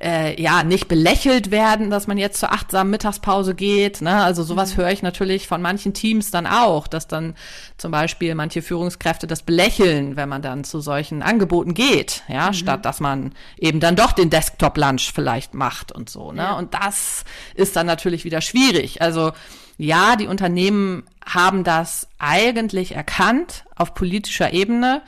[0.00, 4.00] äh, ja nicht belächelt werden, dass man jetzt zur achtsamen Mittagspause geht.
[4.00, 4.14] Ne?
[4.22, 4.80] Also sowas mhm.
[4.80, 7.34] höre ich natürlich von manchen Teams dann auch, dass dann
[7.78, 12.54] zum Beispiel manche Führungskräfte das belächeln, wenn man dann zu solchen Angeboten geht, ja, mhm.
[12.54, 16.30] statt dass man eben dann doch den Desktop-Lunch vielleicht macht und so.
[16.32, 16.42] Ne?
[16.42, 16.52] Ja.
[16.56, 17.24] Und das
[17.54, 19.02] ist dann natürlich wieder schwierig.
[19.02, 19.32] Also
[19.78, 25.02] ja, die Unternehmen haben das eigentlich erkannt auf politischer Ebene,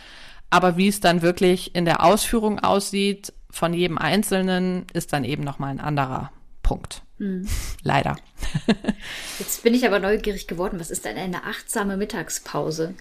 [0.49, 5.45] aber wie es dann wirklich in der Ausführung aussieht, von jedem Einzelnen ist dann eben
[5.45, 6.31] nochmal ein anderer
[6.63, 7.03] Punkt.
[7.19, 7.47] Hm.
[7.83, 8.17] Leider.
[9.39, 10.81] Jetzt bin ich aber neugierig geworden.
[10.81, 12.95] Was ist denn eine achtsame Mittagspause?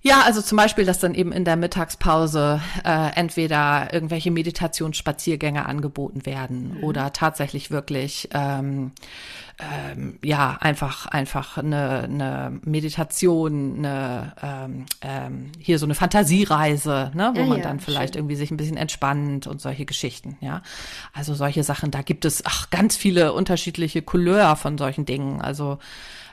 [0.00, 6.24] Ja, also zum Beispiel, dass dann eben in der Mittagspause äh, entweder irgendwelche Meditationsspaziergänge angeboten
[6.24, 6.84] werden mhm.
[6.84, 8.92] oder tatsächlich wirklich ähm,
[9.60, 17.32] ähm, ja einfach einfach eine, eine Meditation, eine ähm, ähm, hier so eine Fantasiereise, ne,
[17.34, 18.20] wo ja, man ja, dann vielleicht schön.
[18.20, 20.62] irgendwie sich ein bisschen entspannt und solche Geschichten, ja.
[21.12, 25.40] Also solche Sachen, da gibt es ach ganz viele unterschiedliche Couleur von solchen Dingen.
[25.40, 25.78] Also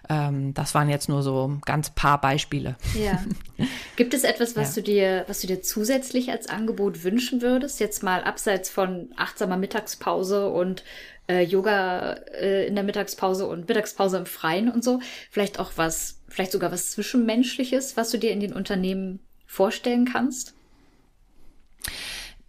[0.10, 2.76] ähm, das waren jetzt nur so ganz paar Beispiele.
[2.94, 3.24] Ja.
[3.96, 4.82] Gibt es etwas, was ja.
[4.82, 7.80] du dir, was du dir zusätzlich als Angebot wünschen würdest?
[7.80, 10.84] Jetzt mal abseits von achtsamer Mittagspause und
[11.28, 15.00] äh, Yoga äh, in der Mittagspause und Mittagspause im Freien und so.
[15.30, 20.54] Vielleicht auch was, vielleicht sogar was Zwischenmenschliches, was du dir in den Unternehmen vorstellen kannst?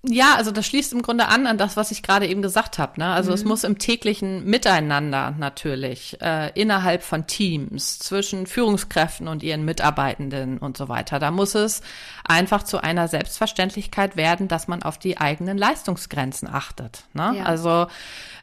[0.09, 3.01] Ja, also das schließt im Grunde an an das, was ich gerade eben gesagt habe.
[3.01, 3.07] Ne?
[3.07, 3.35] Also mhm.
[3.35, 10.59] es muss im täglichen Miteinander natürlich äh, innerhalb von Teams zwischen Führungskräften und ihren Mitarbeitenden
[10.59, 11.19] und so weiter.
[11.19, 11.83] Da muss es
[12.25, 17.05] einfach zu einer Selbstverständlichkeit werden, dass man auf die eigenen Leistungsgrenzen achtet.
[17.13, 17.35] Ne?
[17.39, 17.45] Ja.
[17.45, 17.87] Also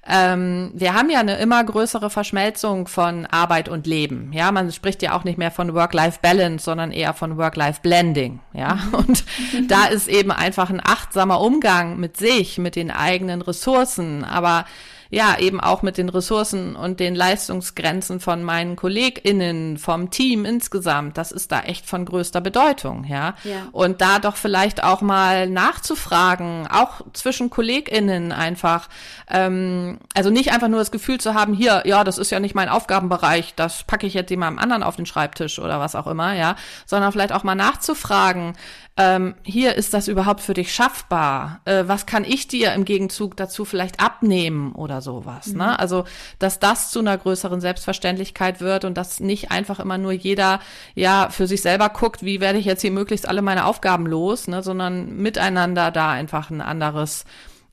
[0.05, 4.31] ähm, wir haben ja eine immer größere Verschmelzung von Arbeit und Leben.
[4.33, 8.39] Ja, man spricht ja auch nicht mehr von Work-Life-Balance, sondern eher von Work-Life-Blending.
[8.53, 8.93] Ja, mhm.
[8.95, 9.23] und
[9.69, 14.65] da ist eben einfach ein achtsamer Umgang mit sich, mit den eigenen Ressourcen, aber
[15.13, 21.19] ja, eben auch mit den Ressourcen und den Leistungsgrenzen von meinen KollegInnen, vom Team insgesamt,
[21.19, 23.35] das ist da echt von größter Bedeutung, ja.
[23.43, 23.67] ja.
[23.73, 28.89] Und da doch vielleicht auch mal nachzufragen, auch zwischen KollegInnen einfach,
[29.29, 32.55] ähm, also nicht einfach nur das Gefühl zu haben, hier, ja, das ist ja nicht
[32.55, 36.33] mein Aufgabenbereich, das packe ich jetzt jemandem anderen auf den Schreibtisch oder was auch immer,
[36.33, 36.55] ja,
[36.87, 38.55] sondern vielleicht auch mal nachzufragen,
[38.95, 41.61] ähm, hier ist das überhaupt für dich schaffbar?
[41.65, 45.47] Äh, was kann ich dir im Gegenzug dazu vielleicht abnehmen oder sowas?
[45.47, 45.53] Ne?
[45.53, 45.59] Mhm.
[45.59, 45.79] Ne?
[45.79, 46.03] Also,
[46.37, 50.59] dass das zu einer größeren Selbstverständlichkeit wird und dass nicht einfach immer nur jeder
[50.93, 54.47] ja für sich selber guckt, wie werde ich jetzt hier möglichst alle meine Aufgaben los,
[54.47, 54.61] ne?
[54.61, 57.25] sondern miteinander da einfach ein anderes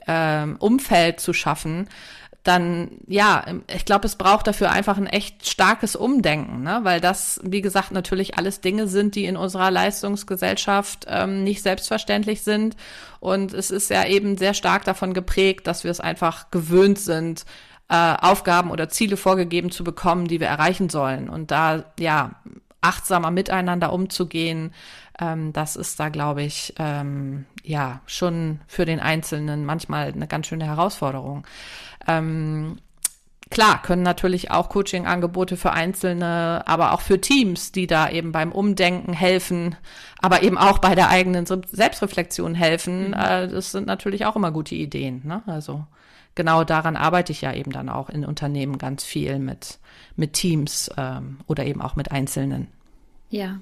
[0.07, 1.87] ähm, Umfeld zu schaffen
[2.43, 6.81] dann ja, ich glaube, es braucht dafür einfach ein echt starkes Umdenken, ne?
[6.85, 12.43] weil das, wie gesagt, natürlich alles Dinge sind, die in unserer Leistungsgesellschaft ähm, nicht selbstverständlich
[12.43, 12.77] sind.
[13.21, 17.45] Und es ist ja eben sehr stark davon geprägt, dass wir es einfach gewöhnt sind,
[17.91, 21.29] äh, Aufgaben oder Ziele vorgegeben zu bekommen, die wir erreichen sollen.
[21.29, 22.37] Und da, ja,
[22.81, 24.73] achtsamer miteinander umzugehen,
[25.21, 30.47] ähm, das ist da, glaube ich, ähm, ja, schon für den Einzelnen manchmal eine ganz
[30.47, 31.45] schöne Herausforderung.
[32.07, 32.79] Ähm,
[33.51, 38.53] Klar, können natürlich auch Coaching-Angebote für Einzelne, aber auch für Teams, die da eben beim
[38.53, 39.75] Umdenken helfen,
[40.23, 43.09] aber eben auch bei der eigenen Selbstreflexion helfen.
[43.09, 43.15] Mhm.
[43.15, 45.23] Äh, das sind natürlich auch immer gute Ideen.
[45.25, 45.43] Ne?
[45.47, 45.85] Also
[46.37, 49.81] genau daran arbeite ich ja eben dann auch in Unternehmen ganz viel mit,
[50.15, 52.69] mit Teams ähm, oder eben auch mit Einzelnen.
[53.31, 53.59] Ja,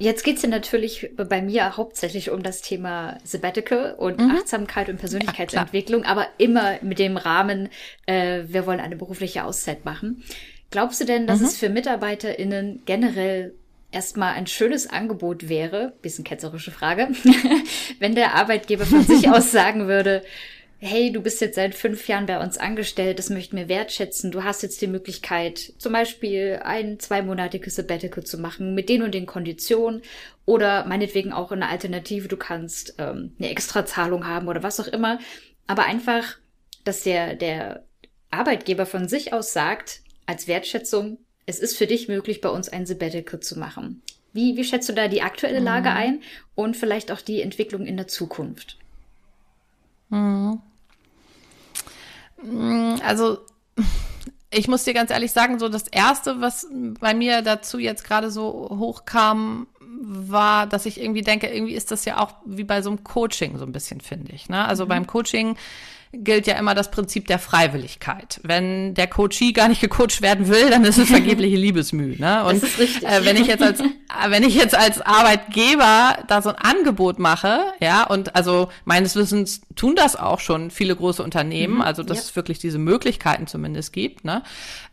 [0.00, 4.30] Jetzt geht's ja natürlich bei mir hauptsächlich um das Thema Sabbatical und mhm.
[4.30, 7.68] Achtsamkeit und Persönlichkeitsentwicklung, ja, aber immer mit dem Rahmen,
[8.06, 10.24] äh, wir wollen eine berufliche Auszeit machen.
[10.70, 11.46] Glaubst du denn, dass mhm.
[11.46, 13.52] es für MitarbeiterInnen generell
[13.92, 17.08] erstmal ein schönes Angebot wäre, bisschen ketzerische Frage,
[17.98, 20.22] wenn der Arbeitgeber von sich aus sagen würde,
[20.82, 24.30] hey, du bist jetzt seit fünf Jahren bei uns angestellt, das möchten wir wertschätzen.
[24.30, 29.12] Du hast jetzt die Möglichkeit, zum Beispiel ein zweimonatiges Sabbatical zu machen mit den und
[29.14, 30.00] den Konditionen
[30.46, 32.28] oder meinetwegen auch eine Alternative.
[32.28, 35.18] Du kannst ähm, eine Extrazahlung haben oder was auch immer.
[35.66, 36.38] Aber einfach,
[36.84, 37.84] dass der, der
[38.30, 42.86] Arbeitgeber von sich aus sagt, als Wertschätzung, es ist für dich möglich, bei uns ein
[42.86, 44.02] Sabbatical zu machen.
[44.32, 45.96] Wie, wie schätzt du da die aktuelle Lage mhm.
[45.96, 46.22] ein
[46.54, 48.78] und vielleicht auch die Entwicklung in der Zukunft?
[50.08, 50.62] Mhm.
[52.42, 53.38] Mm, also
[54.50, 58.30] ich muss dir ganz ehrlich sagen, so das erste, was bei mir dazu jetzt gerade
[58.30, 59.66] so hochkam,
[60.02, 63.58] war, dass ich irgendwie denke, irgendwie ist das ja auch wie bei so einem Coaching
[63.58, 64.48] so ein bisschen, finde ich.
[64.48, 64.64] Ne?
[64.64, 64.88] Also mhm.
[64.88, 65.56] beim Coaching
[66.12, 68.40] gilt ja immer das Prinzip der Freiwilligkeit.
[68.42, 72.16] Wenn der Coachie gar nicht gecoacht werden will, dann ist es vergebliche Liebesmüh.
[72.18, 72.44] Ne?
[72.44, 73.80] Und äh, wenn ich jetzt als
[74.28, 79.60] wenn ich jetzt als Arbeitgeber da so ein Angebot mache, ja, und also meines Wissens
[79.76, 82.24] tun das auch schon viele große Unternehmen, mhm, also dass ja.
[82.24, 84.42] es wirklich diese Möglichkeiten zumindest gibt, ne?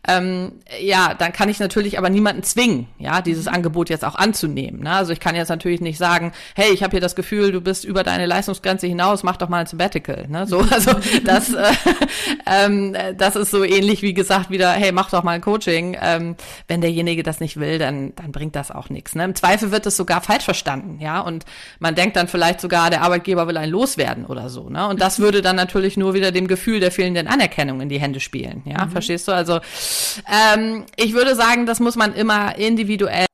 [0.08, 3.52] Ähm, ja, dann kann ich natürlich aber niemanden zwingen, ja, dieses mhm.
[3.52, 4.84] Angebot jetzt auch anzunehmen.
[4.84, 4.90] Ne?
[4.90, 7.84] Also ich kann jetzt natürlich nicht sagen, hey, ich habe hier das Gefühl, du bist
[7.84, 10.26] über deine Leistungsgrenze hinaus, mach doch mal ein Sabbatical.
[10.28, 10.46] Ne?
[10.46, 10.92] So, also
[11.24, 11.72] das, äh,
[12.46, 15.98] ähm, das ist so ähnlich wie gesagt wieder, hey, mach doch mal ein Coaching.
[16.00, 16.36] Ähm,
[16.68, 19.14] wenn derjenige das nicht will, dann, dann bringt das auch nichts.
[19.14, 19.24] Ne?
[19.24, 21.44] Im Zweifel wird es sogar falsch verstanden, ja, und
[21.80, 24.70] man denkt dann vielleicht sogar, der Arbeitgeber will einen loswerden oder so.
[24.70, 24.88] Ne?
[24.88, 28.20] Und das würde dann natürlich nur wieder dem Gefühl der fehlenden Anerkennung in die Hände
[28.20, 28.62] spielen.
[28.64, 28.90] Ja, mhm.
[28.90, 29.32] verstehst du?
[29.32, 29.60] Also
[30.30, 33.26] ähm, ich würde sagen, das muss man immer individuell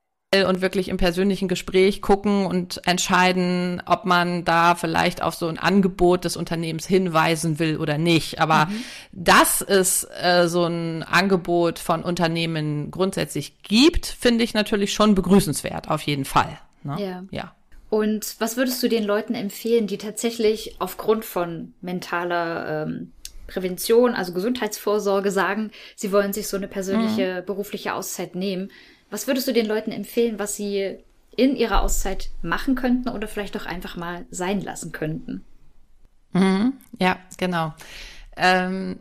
[0.43, 5.57] und wirklich im persönlichen Gespräch gucken und entscheiden, ob man da vielleicht auf so ein
[5.57, 8.39] Angebot des Unternehmens hinweisen will oder nicht.
[8.39, 8.83] Aber mhm.
[9.13, 15.89] dass es äh, so ein Angebot von Unternehmen grundsätzlich gibt, finde ich natürlich schon begrüßenswert,
[15.89, 16.57] auf jeden Fall.
[16.83, 16.97] Ne?
[16.99, 17.23] Ja.
[17.31, 17.55] ja.
[17.89, 23.11] Und was würdest du den Leuten empfehlen, die tatsächlich aufgrund von mentaler ähm,
[23.47, 27.45] Prävention, also Gesundheitsvorsorge sagen, sie wollen sich so eine persönliche mhm.
[27.45, 28.71] berufliche Auszeit nehmen.
[29.09, 30.97] Was würdest du den Leuten empfehlen, was sie
[31.35, 35.43] in ihrer Auszeit machen könnten oder vielleicht auch einfach mal sein lassen könnten?
[36.33, 36.73] Mhm.
[36.99, 37.73] Ja, genau.
[38.37, 38.99] Ähm,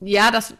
[0.00, 0.54] ja, das,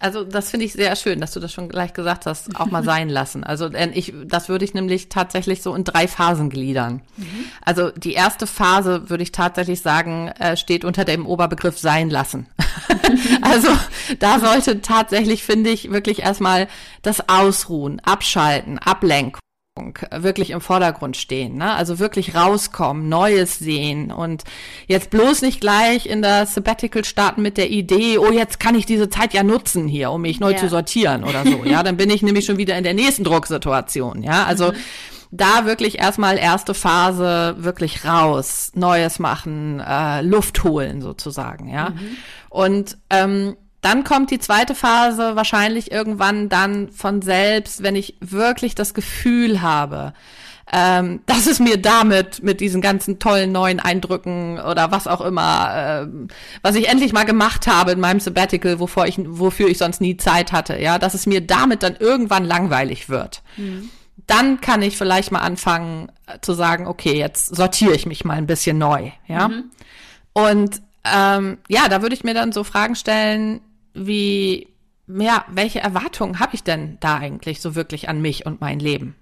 [0.00, 2.82] also das finde ich sehr schön, dass du das schon gleich gesagt hast, auch mal
[2.82, 3.44] sein lassen.
[3.44, 7.02] Also ich, das würde ich nämlich tatsächlich so in drei Phasen gliedern.
[7.16, 7.44] Mhm.
[7.64, 12.48] Also die erste Phase würde ich tatsächlich sagen, äh, steht unter dem Oberbegriff sein lassen.
[13.42, 13.68] also
[14.18, 16.66] da sollte tatsächlich, finde ich, wirklich erstmal
[17.02, 19.40] das Ausruhen, Abschalten, Ablenkung
[20.10, 21.56] wirklich im Vordergrund stehen.
[21.56, 21.72] Ne?
[21.72, 24.44] Also wirklich rauskommen, Neues sehen und
[24.86, 28.84] jetzt bloß nicht gleich in das Sabbatical starten mit der Idee, oh, jetzt kann ich
[28.84, 30.56] diese Zeit ja nutzen hier, um mich neu ja.
[30.58, 31.64] zu sortieren oder so.
[31.64, 34.22] Ja, dann bin ich nämlich schon wieder in der nächsten Drucksituation.
[34.22, 34.76] Ja, also mhm.
[35.30, 41.68] da wirklich erstmal erste Phase wirklich raus, Neues machen, äh, Luft holen sozusagen.
[41.68, 42.16] Ja, mhm.
[42.48, 48.74] und ähm, dann kommt die zweite Phase wahrscheinlich irgendwann dann von selbst, wenn ich wirklich
[48.74, 50.12] das Gefühl habe,
[50.72, 55.70] ähm, dass es mir damit, mit diesen ganzen tollen neuen Eindrücken oder was auch immer,
[55.74, 56.28] ähm,
[56.62, 60.16] was ich endlich mal gemacht habe in meinem Sabbatical, wovor ich, wofür ich sonst nie
[60.16, 63.42] Zeit hatte, ja, dass es mir damit dann irgendwann langweilig wird.
[63.56, 63.90] Mhm.
[64.26, 68.34] Dann kann ich vielleicht mal anfangen äh, zu sagen, okay, jetzt sortiere ich mich mal
[68.34, 69.48] ein bisschen neu, ja.
[69.48, 69.70] Mhm.
[70.32, 73.60] Und ähm, ja, da würde ich mir dann so Fragen stellen,
[74.06, 74.68] wie,
[75.06, 79.14] ja, welche Erwartungen habe ich denn da eigentlich so wirklich an mich und mein Leben?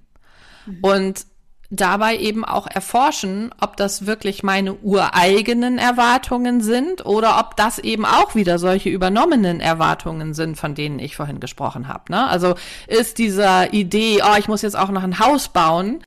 [0.66, 0.78] Mhm.
[0.82, 1.26] Und
[1.70, 8.06] dabei eben auch erforschen, ob das wirklich meine ureigenen Erwartungen sind oder ob das eben
[8.06, 12.04] auch wieder solche übernommenen Erwartungen sind, von denen ich vorhin gesprochen habe.
[12.10, 12.26] Ne?
[12.26, 12.54] Also
[12.86, 16.02] ist dieser Idee, oh, ich muss jetzt auch noch ein Haus bauen,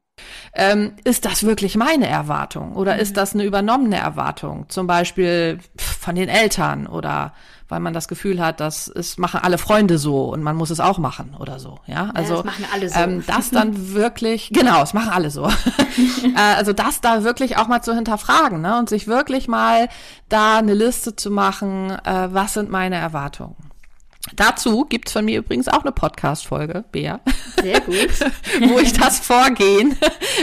[0.53, 2.99] ähm, ist das wirklich meine Erwartung oder mhm.
[2.99, 7.33] ist das eine übernommene Erwartung, zum Beispiel von den Eltern oder
[7.71, 10.81] weil man das Gefühl hat, dass es machen alle Freunde so und man muss es
[10.81, 11.79] auch machen oder so.
[11.87, 12.99] Ja, also ja, das machen alle so.
[12.99, 15.47] Ähm, das dann wirklich, genau, es machen alle so.
[16.35, 18.77] äh, also das da wirklich auch mal zu hinterfragen ne?
[18.77, 19.87] und sich wirklich mal
[20.27, 23.55] da eine Liste zu machen, äh, was sind meine Erwartungen.
[24.35, 27.19] Dazu gibt's von mir übrigens auch eine Podcast-Folge, Bea.
[27.59, 27.95] Sehr gut.
[28.69, 29.97] wo ich das Vorgehen,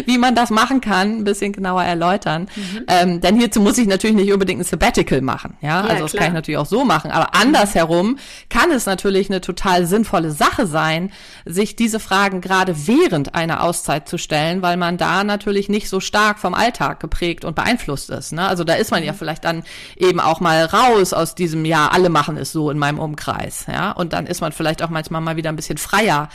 [0.05, 2.49] wie man das machen kann, ein bisschen genauer erläutern.
[2.57, 2.85] Mhm.
[2.89, 5.57] Ähm, denn hierzu muss ich natürlich nicht unbedingt ein Sabbatical machen.
[5.61, 6.25] Ja, ja also das klar.
[6.25, 7.13] kann ich natürlich auch so machen.
[7.13, 8.19] Aber andersherum
[8.49, 11.13] kann es natürlich eine total sinnvolle Sache sein,
[11.45, 16.01] sich diese Fragen gerade während einer Auszeit zu stellen, weil man da natürlich nicht so
[16.01, 18.33] stark vom Alltag geprägt und beeinflusst ist.
[18.33, 18.47] Ne?
[18.47, 19.17] Also da ist man ja mhm.
[19.17, 19.63] vielleicht dann
[19.97, 23.93] eben auch mal raus aus diesem, ja, alle machen es so in meinem Umkreis ja,
[23.93, 26.29] und dann ist man vielleicht auch manchmal mal wieder ein bisschen freier,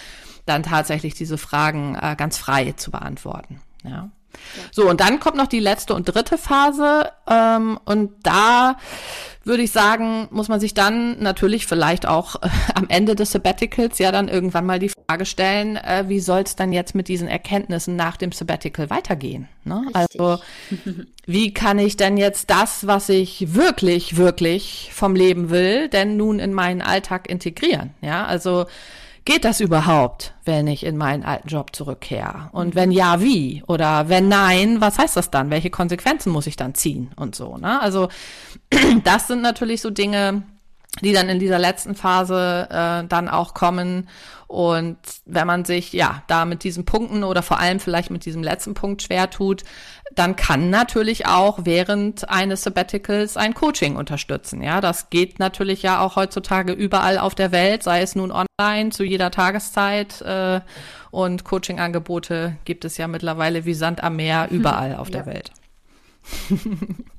[0.45, 4.09] dann tatsächlich diese Fragen äh, ganz frei zu beantworten, ja.
[4.71, 7.11] So, und dann kommt noch die letzte und dritte Phase.
[7.27, 8.77] Ähm, und da
[9.45, 13.99] würde ich sagen, muss man sich dann natürlich vielleicht auch äh, am Ende des Sabbaticals
[13.99, 17.27] ja dann irgendwann mal die Frage stellen, äh, wie soll es dann jetzt mit diesen
[17.27, 19.47] Erkenntnissen nach dem Sabbatical weitergehen?
[19.65, 19.85] Ne?
[19.93, 20.39] Also
[21.25, 26.39] wie kann ich denn jetzt das, was ich wirklich, wirklich vom Leben will, denn nun
[26.39, 27.91] in meinen Alltag integrieren?
[28.01, 28.65] Ja, also
[29.25, 32.49] geht das überhaupt, wenn ich in meinen alten Job zurückkehre?
[32.51, 33.63] Und wenn ja, wie?
[33.67, 35.49] Oder wenn nein, was heißt das dann?
[35.49, 37.81] Welche Konsequenzen muss ich dann ziehen und so, ne?
[37.81, 38.09] Also,
[39.03, 40.43] das sind natürlich so Dinge,
[41.01, 44.09] die dann in dieser letzten Phase äh, dann auch kommen.
[44.47, 48.43] Und wenn man sich ja da mit diesen Punkten oder vor allem vielleicht mit diesem
[48.43, 49.63] letzten Punkt schwer tut,
[50.15, 54.61] dann kann natürlich auch während eines Sabbaticals ein Coaching unterstützen.
[54.61, 58.91] Ja, das geht natürlich ja auch heutzutage überall auf der Welt, sei es nun online
[58.91, 60.21] zu jeder Tageszeit.
[60.21, 60.61] Äh,
[61.11, 65.21] und Coaching-Angebote gibt es ja mittlerweile wie Sand am Meer überall auf ja.
[65.21, 65.51] der Welt.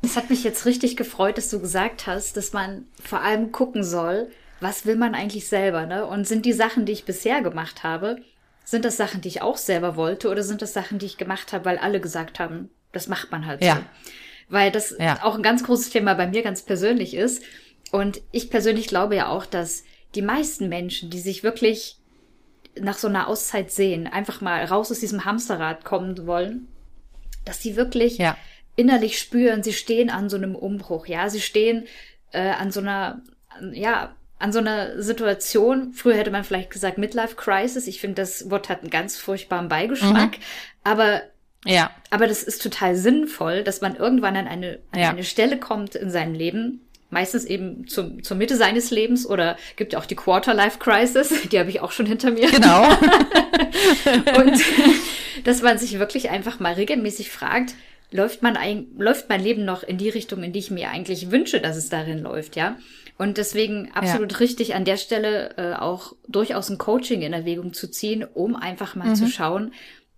[0.03, 3.85] Es hat mich jetzt richtig gefreut, dass du gesagt hast, dass man vor allem gucken
[3.85, 4.29] soll,
[4.61, 6.07] was will man eigentlich selber, ne?
[6.07, 8.17] Und sind die Sachen, die ich bisher gemacht habe,
[8.65, 11.53] sind das Sachen, die ich auch selber wollte, oder sind das Sachen, die ich gemacht
[11.53, 13.77] habe, weil alle gesagt haben, das macht man halt ja.
[13.77, 13.81] so?
[14.49, 15.23] Weil das ja.
[15.23, 17.43] auch ein ganz großes Thema bei mir ganz persönlich ist.
[17.91, 19.85] Und ich persönlich glaube ja auch, dass
[20.15, 21.97] die meisten Menschen, die sich wirklich
[22.79, 26.69] nach so einer Auszeit sehen, einfach mal raus aus diesem Hamsterrad kommen wollen,
[27.45, 28.37] dass sie wirklich ja
[28.77, 31.87] innerlich spüren, sie stehen an so einem Umbruch, ja, sie stehen
[32.33, 33.23] äh, an so einer,
[33.73, 38.51] ja, an so einer Situation, früher hätte man vielleicht gesagt Midlife Crisis, ich finde, das
[38.51, 40.43] Wort hat einen ganz furchtbaren Beigeschmack, mhm.
[40.83, 41.23] aber
[41.65, 41.91] ja.
[42.11, 45.11] Aber das ist total sinnvoll, dass man irgendwann an eine, an ja.
[45.11, 49.93] eine Stelle kommt in seinem Leben, meistens eben zum, zur Mitte seines Lebens oder gibt
[49.93, 52.51] ja auch die Quarter-Life Crisis, die habe ich auch schon hinter mir.
[52.51, 52.89] Genau.
[54.41, 54.61] und
[55.45, 57.75] dass man sich wirklich einfach mal regelmäßig fragt,
[58.11, 61.31] läuft man ein, läuft mein Leben noch in die Richtung, in die ich mir eigentlich
[61.31, 62.77] wünsche, dass es darin läuft, ja.
[63.17, 64.39] Und deswegen absolut ja.
[64.39, 68.97] richtig an der Stelle äh, auch durchaus ein Coaching in Erwägung zu ziehen, um einfach
[68.97, 69.15] mal mhm.
[69.15, 69.73] zu schauen,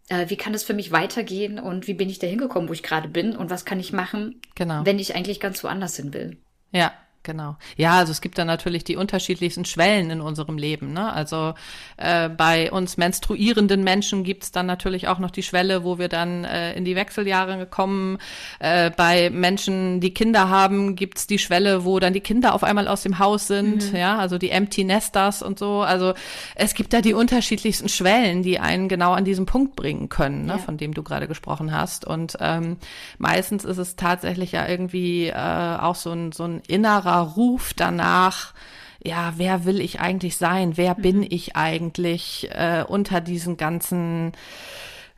[0.08, 2.82] äh, wie kann es für mich weitergehen und wie bin ich da hingekommen, wo ich
[2.82, 4.84] gerade bin und was kann ich machen, genau.
[4.84, 6.38] wenn ich eigentlich ganz woanders hin will.
[6.72, 6.92] Ja,
[7.26, 7.56] Genau.
[7.76, 10.92] Ja, also es gibt da natürlich die unterschiedlichsten Schwellen in unserem Leben.
[10.92, 11.12] Ne?
[11.12, 11.54] Also
[11.96, 16.44] äh, bei uns menstruierenden Menschen gibt's dann natürlich auch noch die Schwelle, wo wir dann
[16.44, 18.18] äh, in die Wechseljahre kommen.
[18.60, 22.86] Äh, bei Menschen, die Kinder haben, gibt's die Schwelle, wo dann die Kinder auf einmal
[22.86, 23.90] aus dem Haus sind.
[23.90, 23.98] Mhm.
[23.98, 25.80] Ja, also die Empty Nesters und so.
[25.80, 26.14] Also
[26.54, 30.52] es gibt da die unterschiedlichsten Schwellen, die einen genau an diesen Punkt bringen können, ne,
[30.52, 30.58] ja.
[30.58, 32.04] von dem du gerade gesprochen hast.
[32.04, 32.76] Und ähm,
[33.18, 38.54] meistens ist es tatsächlich ja irgendwie äh, auch so ein, so ein innerer Ruf danach,
[39.02, 40.76] ja, wer will ich eigentlich sein?
[40.76, 41.02] Wer mhm.
[41.02, 44.32] bin ich eigentlich äh, unter diesen ganzen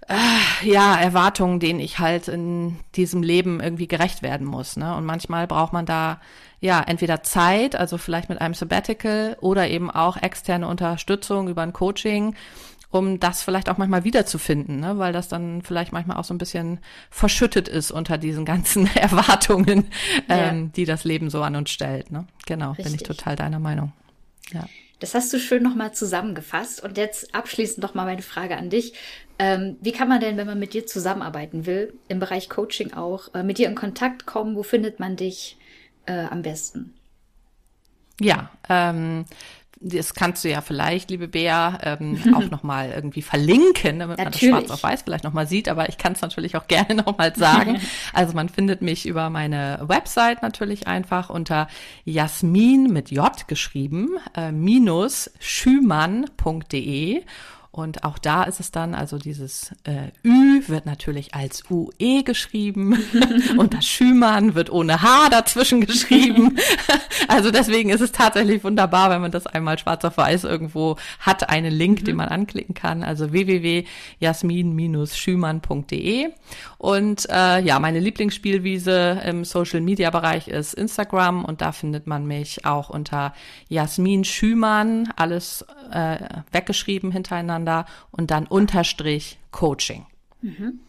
[0.08, 4.76] äh, ja, Erwartungen, denen ich halt in diesem Leben irgendwie gerecht werden muss.
[4.76, 4.94] Ne?
[4.96, 6.20] Und manchmal braucht man da
[6.60, 11.72] ja entweder Zeit, also vielleicht mit einem Sabbatical oder eben auch externe Unterstützung über ein
[11.72, 12.34] Coaching,
[12.90, 14.98] um das vielleicht auch manchmal wiederzufinden, ne?
[14.98, 16.80] weil das dann vielleicht manchmal auch so ein bisschen
[17.10, 19.88] verschüttet ist unter diesen ganzen Erwartungen,
[20.28, 20.48] ja.
[20.48, 22.10] ähm, die das Leben so an uns stellt.
[22.10, 22.26] Ne?
[22.46, 22.86] Genau, Richtig.
[22.86, 23.92] bin ich total deiner Meinung.
[24.52, 24.64] Ja.
[25.00, 26.82] Das hast du schön nochmal zusammengefasst.
[26.82, 28.94] Und jetzt abschließend nochmal meine Frage an dich.
[29.38, 33.32] Ähm, wie kann man denn, wenn man mit dir zusammenarbeiten will, im Bereich Coaching auch,
[33.34, 34.56] äh, mit dir in Kontakt kommen?
[34.56, 35.56] Wo findet man dich
[36.06, 36.94] äh, am besten?
[38.20, 39.26] Ja, ähm,
[39.80, 44.50] das kannst du ja vielleicht, liebe Bea, ähm, auch nochmal irgendwie verlinken, damit natürlich.
[44.50, 46.94] man das schwarz auf weiß vielleicht nochmal sieht, aber ich kann es natürlich auch gerne
[46.94, 47.80] nochmal sagen.
[48.12, 51.68] also man findet mich über meine Website natürlich einfach unter
[52.04, 57.22] Jasmin mit J geschrieben, äh, minus schümann.de
[57.78, 62.98] Und auch da ist es dann, also dieses äh, Ü wird natürlich als UE geschrieben
[63.56, 66.58] und das Schümann wird ohne H dazwischen geschrieben.
[67.28, 71.50] also deswegen ist es tatsächlich wunderbar, wenn man das einmal schwarz auf weiß irgendwo hat,
[71.50, 72.06] einen Link, mhm.
[72.06, 73.04] den man anklicken kann.
[73.04, 76.30] Also www.jasmin-schümann.de.
[76.78, 82.90] Und äh, ja, meine Lieblingsspielwiese im Social-Media-Bereich ist Instagram und da findet man mich auch
[82.90, 83.34] unter
[83.68, 86.16] Jasmin Schümann, alles äh,
[86.50, 90.06] weggeschrieben hintereinander hintereinander und dann Unterstrich Coaching.
[90.40, 90.80] Mhm.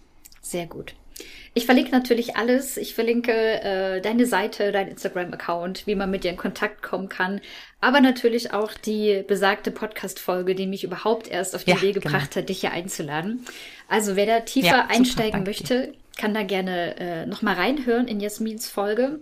[0.42, 0.96] Sehr gut.
[1.54, 2.78] Ich verlinke natürlich alles.
[2.78, 7.42] Ich verlinke äh, deine Seite, dein Instagram-Account, wie man mit dir in Kontakt kommen kann.
[7.82, 12.06] Aber natürlich auch die besagte Podcast-Folge, die mich überhaupt erst auf die ja, Idee genau.
[12.06, 12.42] gebracht genau.
[12.44, 13.46] hat, dich hier einzuladen.
[13.90, 18.22] Also wer da tiefer ja, einsteigen super, möchte, kann da gerne äh, nochmal reinhören in
[18.22, 19.20] Jasmins Folge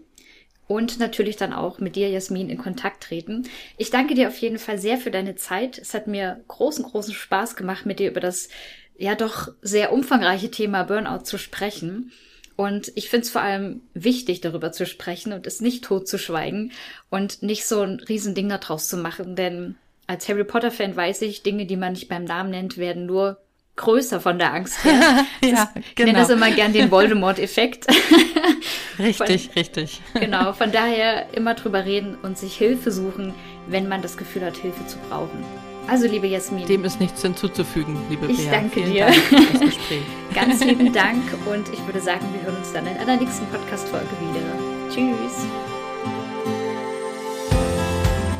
[0.68, 3.48] und natürlich dann auch mit dir, Jasmin, in Kontakt treten.
[3.78, 5.78] Ich danke dir auf jeden Fall sehr für deine Zeit.
[5.78, 8.50] Es hat mir großen, großen Spaß gemacht, mit dir über das
[8.98, 12.12] ja doch sehr umfangreiche Thema Burnout zu sprechen.
[12.58, 16.72] Und ich finde es vor allem wichtig, darüber zu sprechen und es nicht totzuschweigen
[17.10, 19.36] und nicht so ein Riesending daraus zu machen.
[19.36, 19.76] Denn
[20.08, 23.38] als Harry Potter-Fan weiß ich, Dinge, die man nicht beim Namen nennt, werden nur
[23.78, 24.94] größer von der Angst her.
[25.42, 25.66] ja, genau.
[25.98, 27.88] Ich nenne das immer gern den Voldemort-Effekt.
[29.00, 30.02] richtig, von, richtig.
[30.16, 33.34] Genau, von daher immer drüber reden und sich Hilfe suchen,
[33.68, 35.46] wenn man das Gefühl hat, Hilfe zu brauchen.
[35.90, 36.68] Also, liebe Jasmin.
[36.68, 38.52] Dem ist nichts hinzuzufügen, liebe Ich Bea.
[38.52, 39.06] danke Vielen dir.
[39.06, 40.02] Dank für das Gespräch.
[40.34, 44.10] Ganz lieben Dank und ich würde sagen, wir hören uns dann in einer nächsten Podcast-Folge
[44.20, 44.94] wieder.
[44.94, 45.46] Tschüss.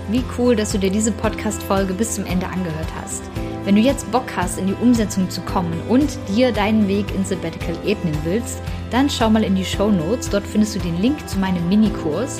[0.10, 3.24] Wie cool, dass du dir diese Podcast-Folge bis zum Ende angehört hast.
[3.68, 7.28] Wenn du jetzt Bock hast, in die Umsetzung zu kommen und dir deinen Weg ins
[7.28, 8.62] Sabbatical ebnen willst,
[8.92, 10.30] dann schau mal in die Show Notes.
[10.30, 12.40] Dort findest du den Link zu meinem Minikurs.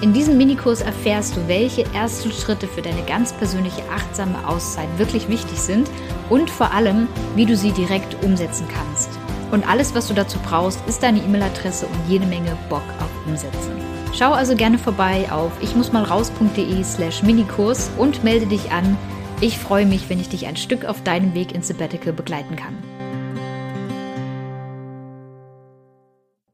[0.00, 5.28] In diesem Minikurs erfährst du, welche ersten Schritte für deine ganz persönliche achtsame Auszeit wirklich
[5.28, 5.90] wichtig sind
[6.30, 9.10] und vor allem, wie du sie direkt umsetzen kannst.
[9.50, 13.72] Und alles, was du dazu brauchst, ist deine E-Mail-Adresse und jede Menge Bock auf Umsetzen.
[14.14, 18.96] Schau also gerne vorbei auf ichmussmalraus.de slash Minikurs und melde dich an.
[19.40, 22.76] Ich freue mich, wenn ich dich ein Stück auf deinem Weg ins Sabbatical begleiten kann.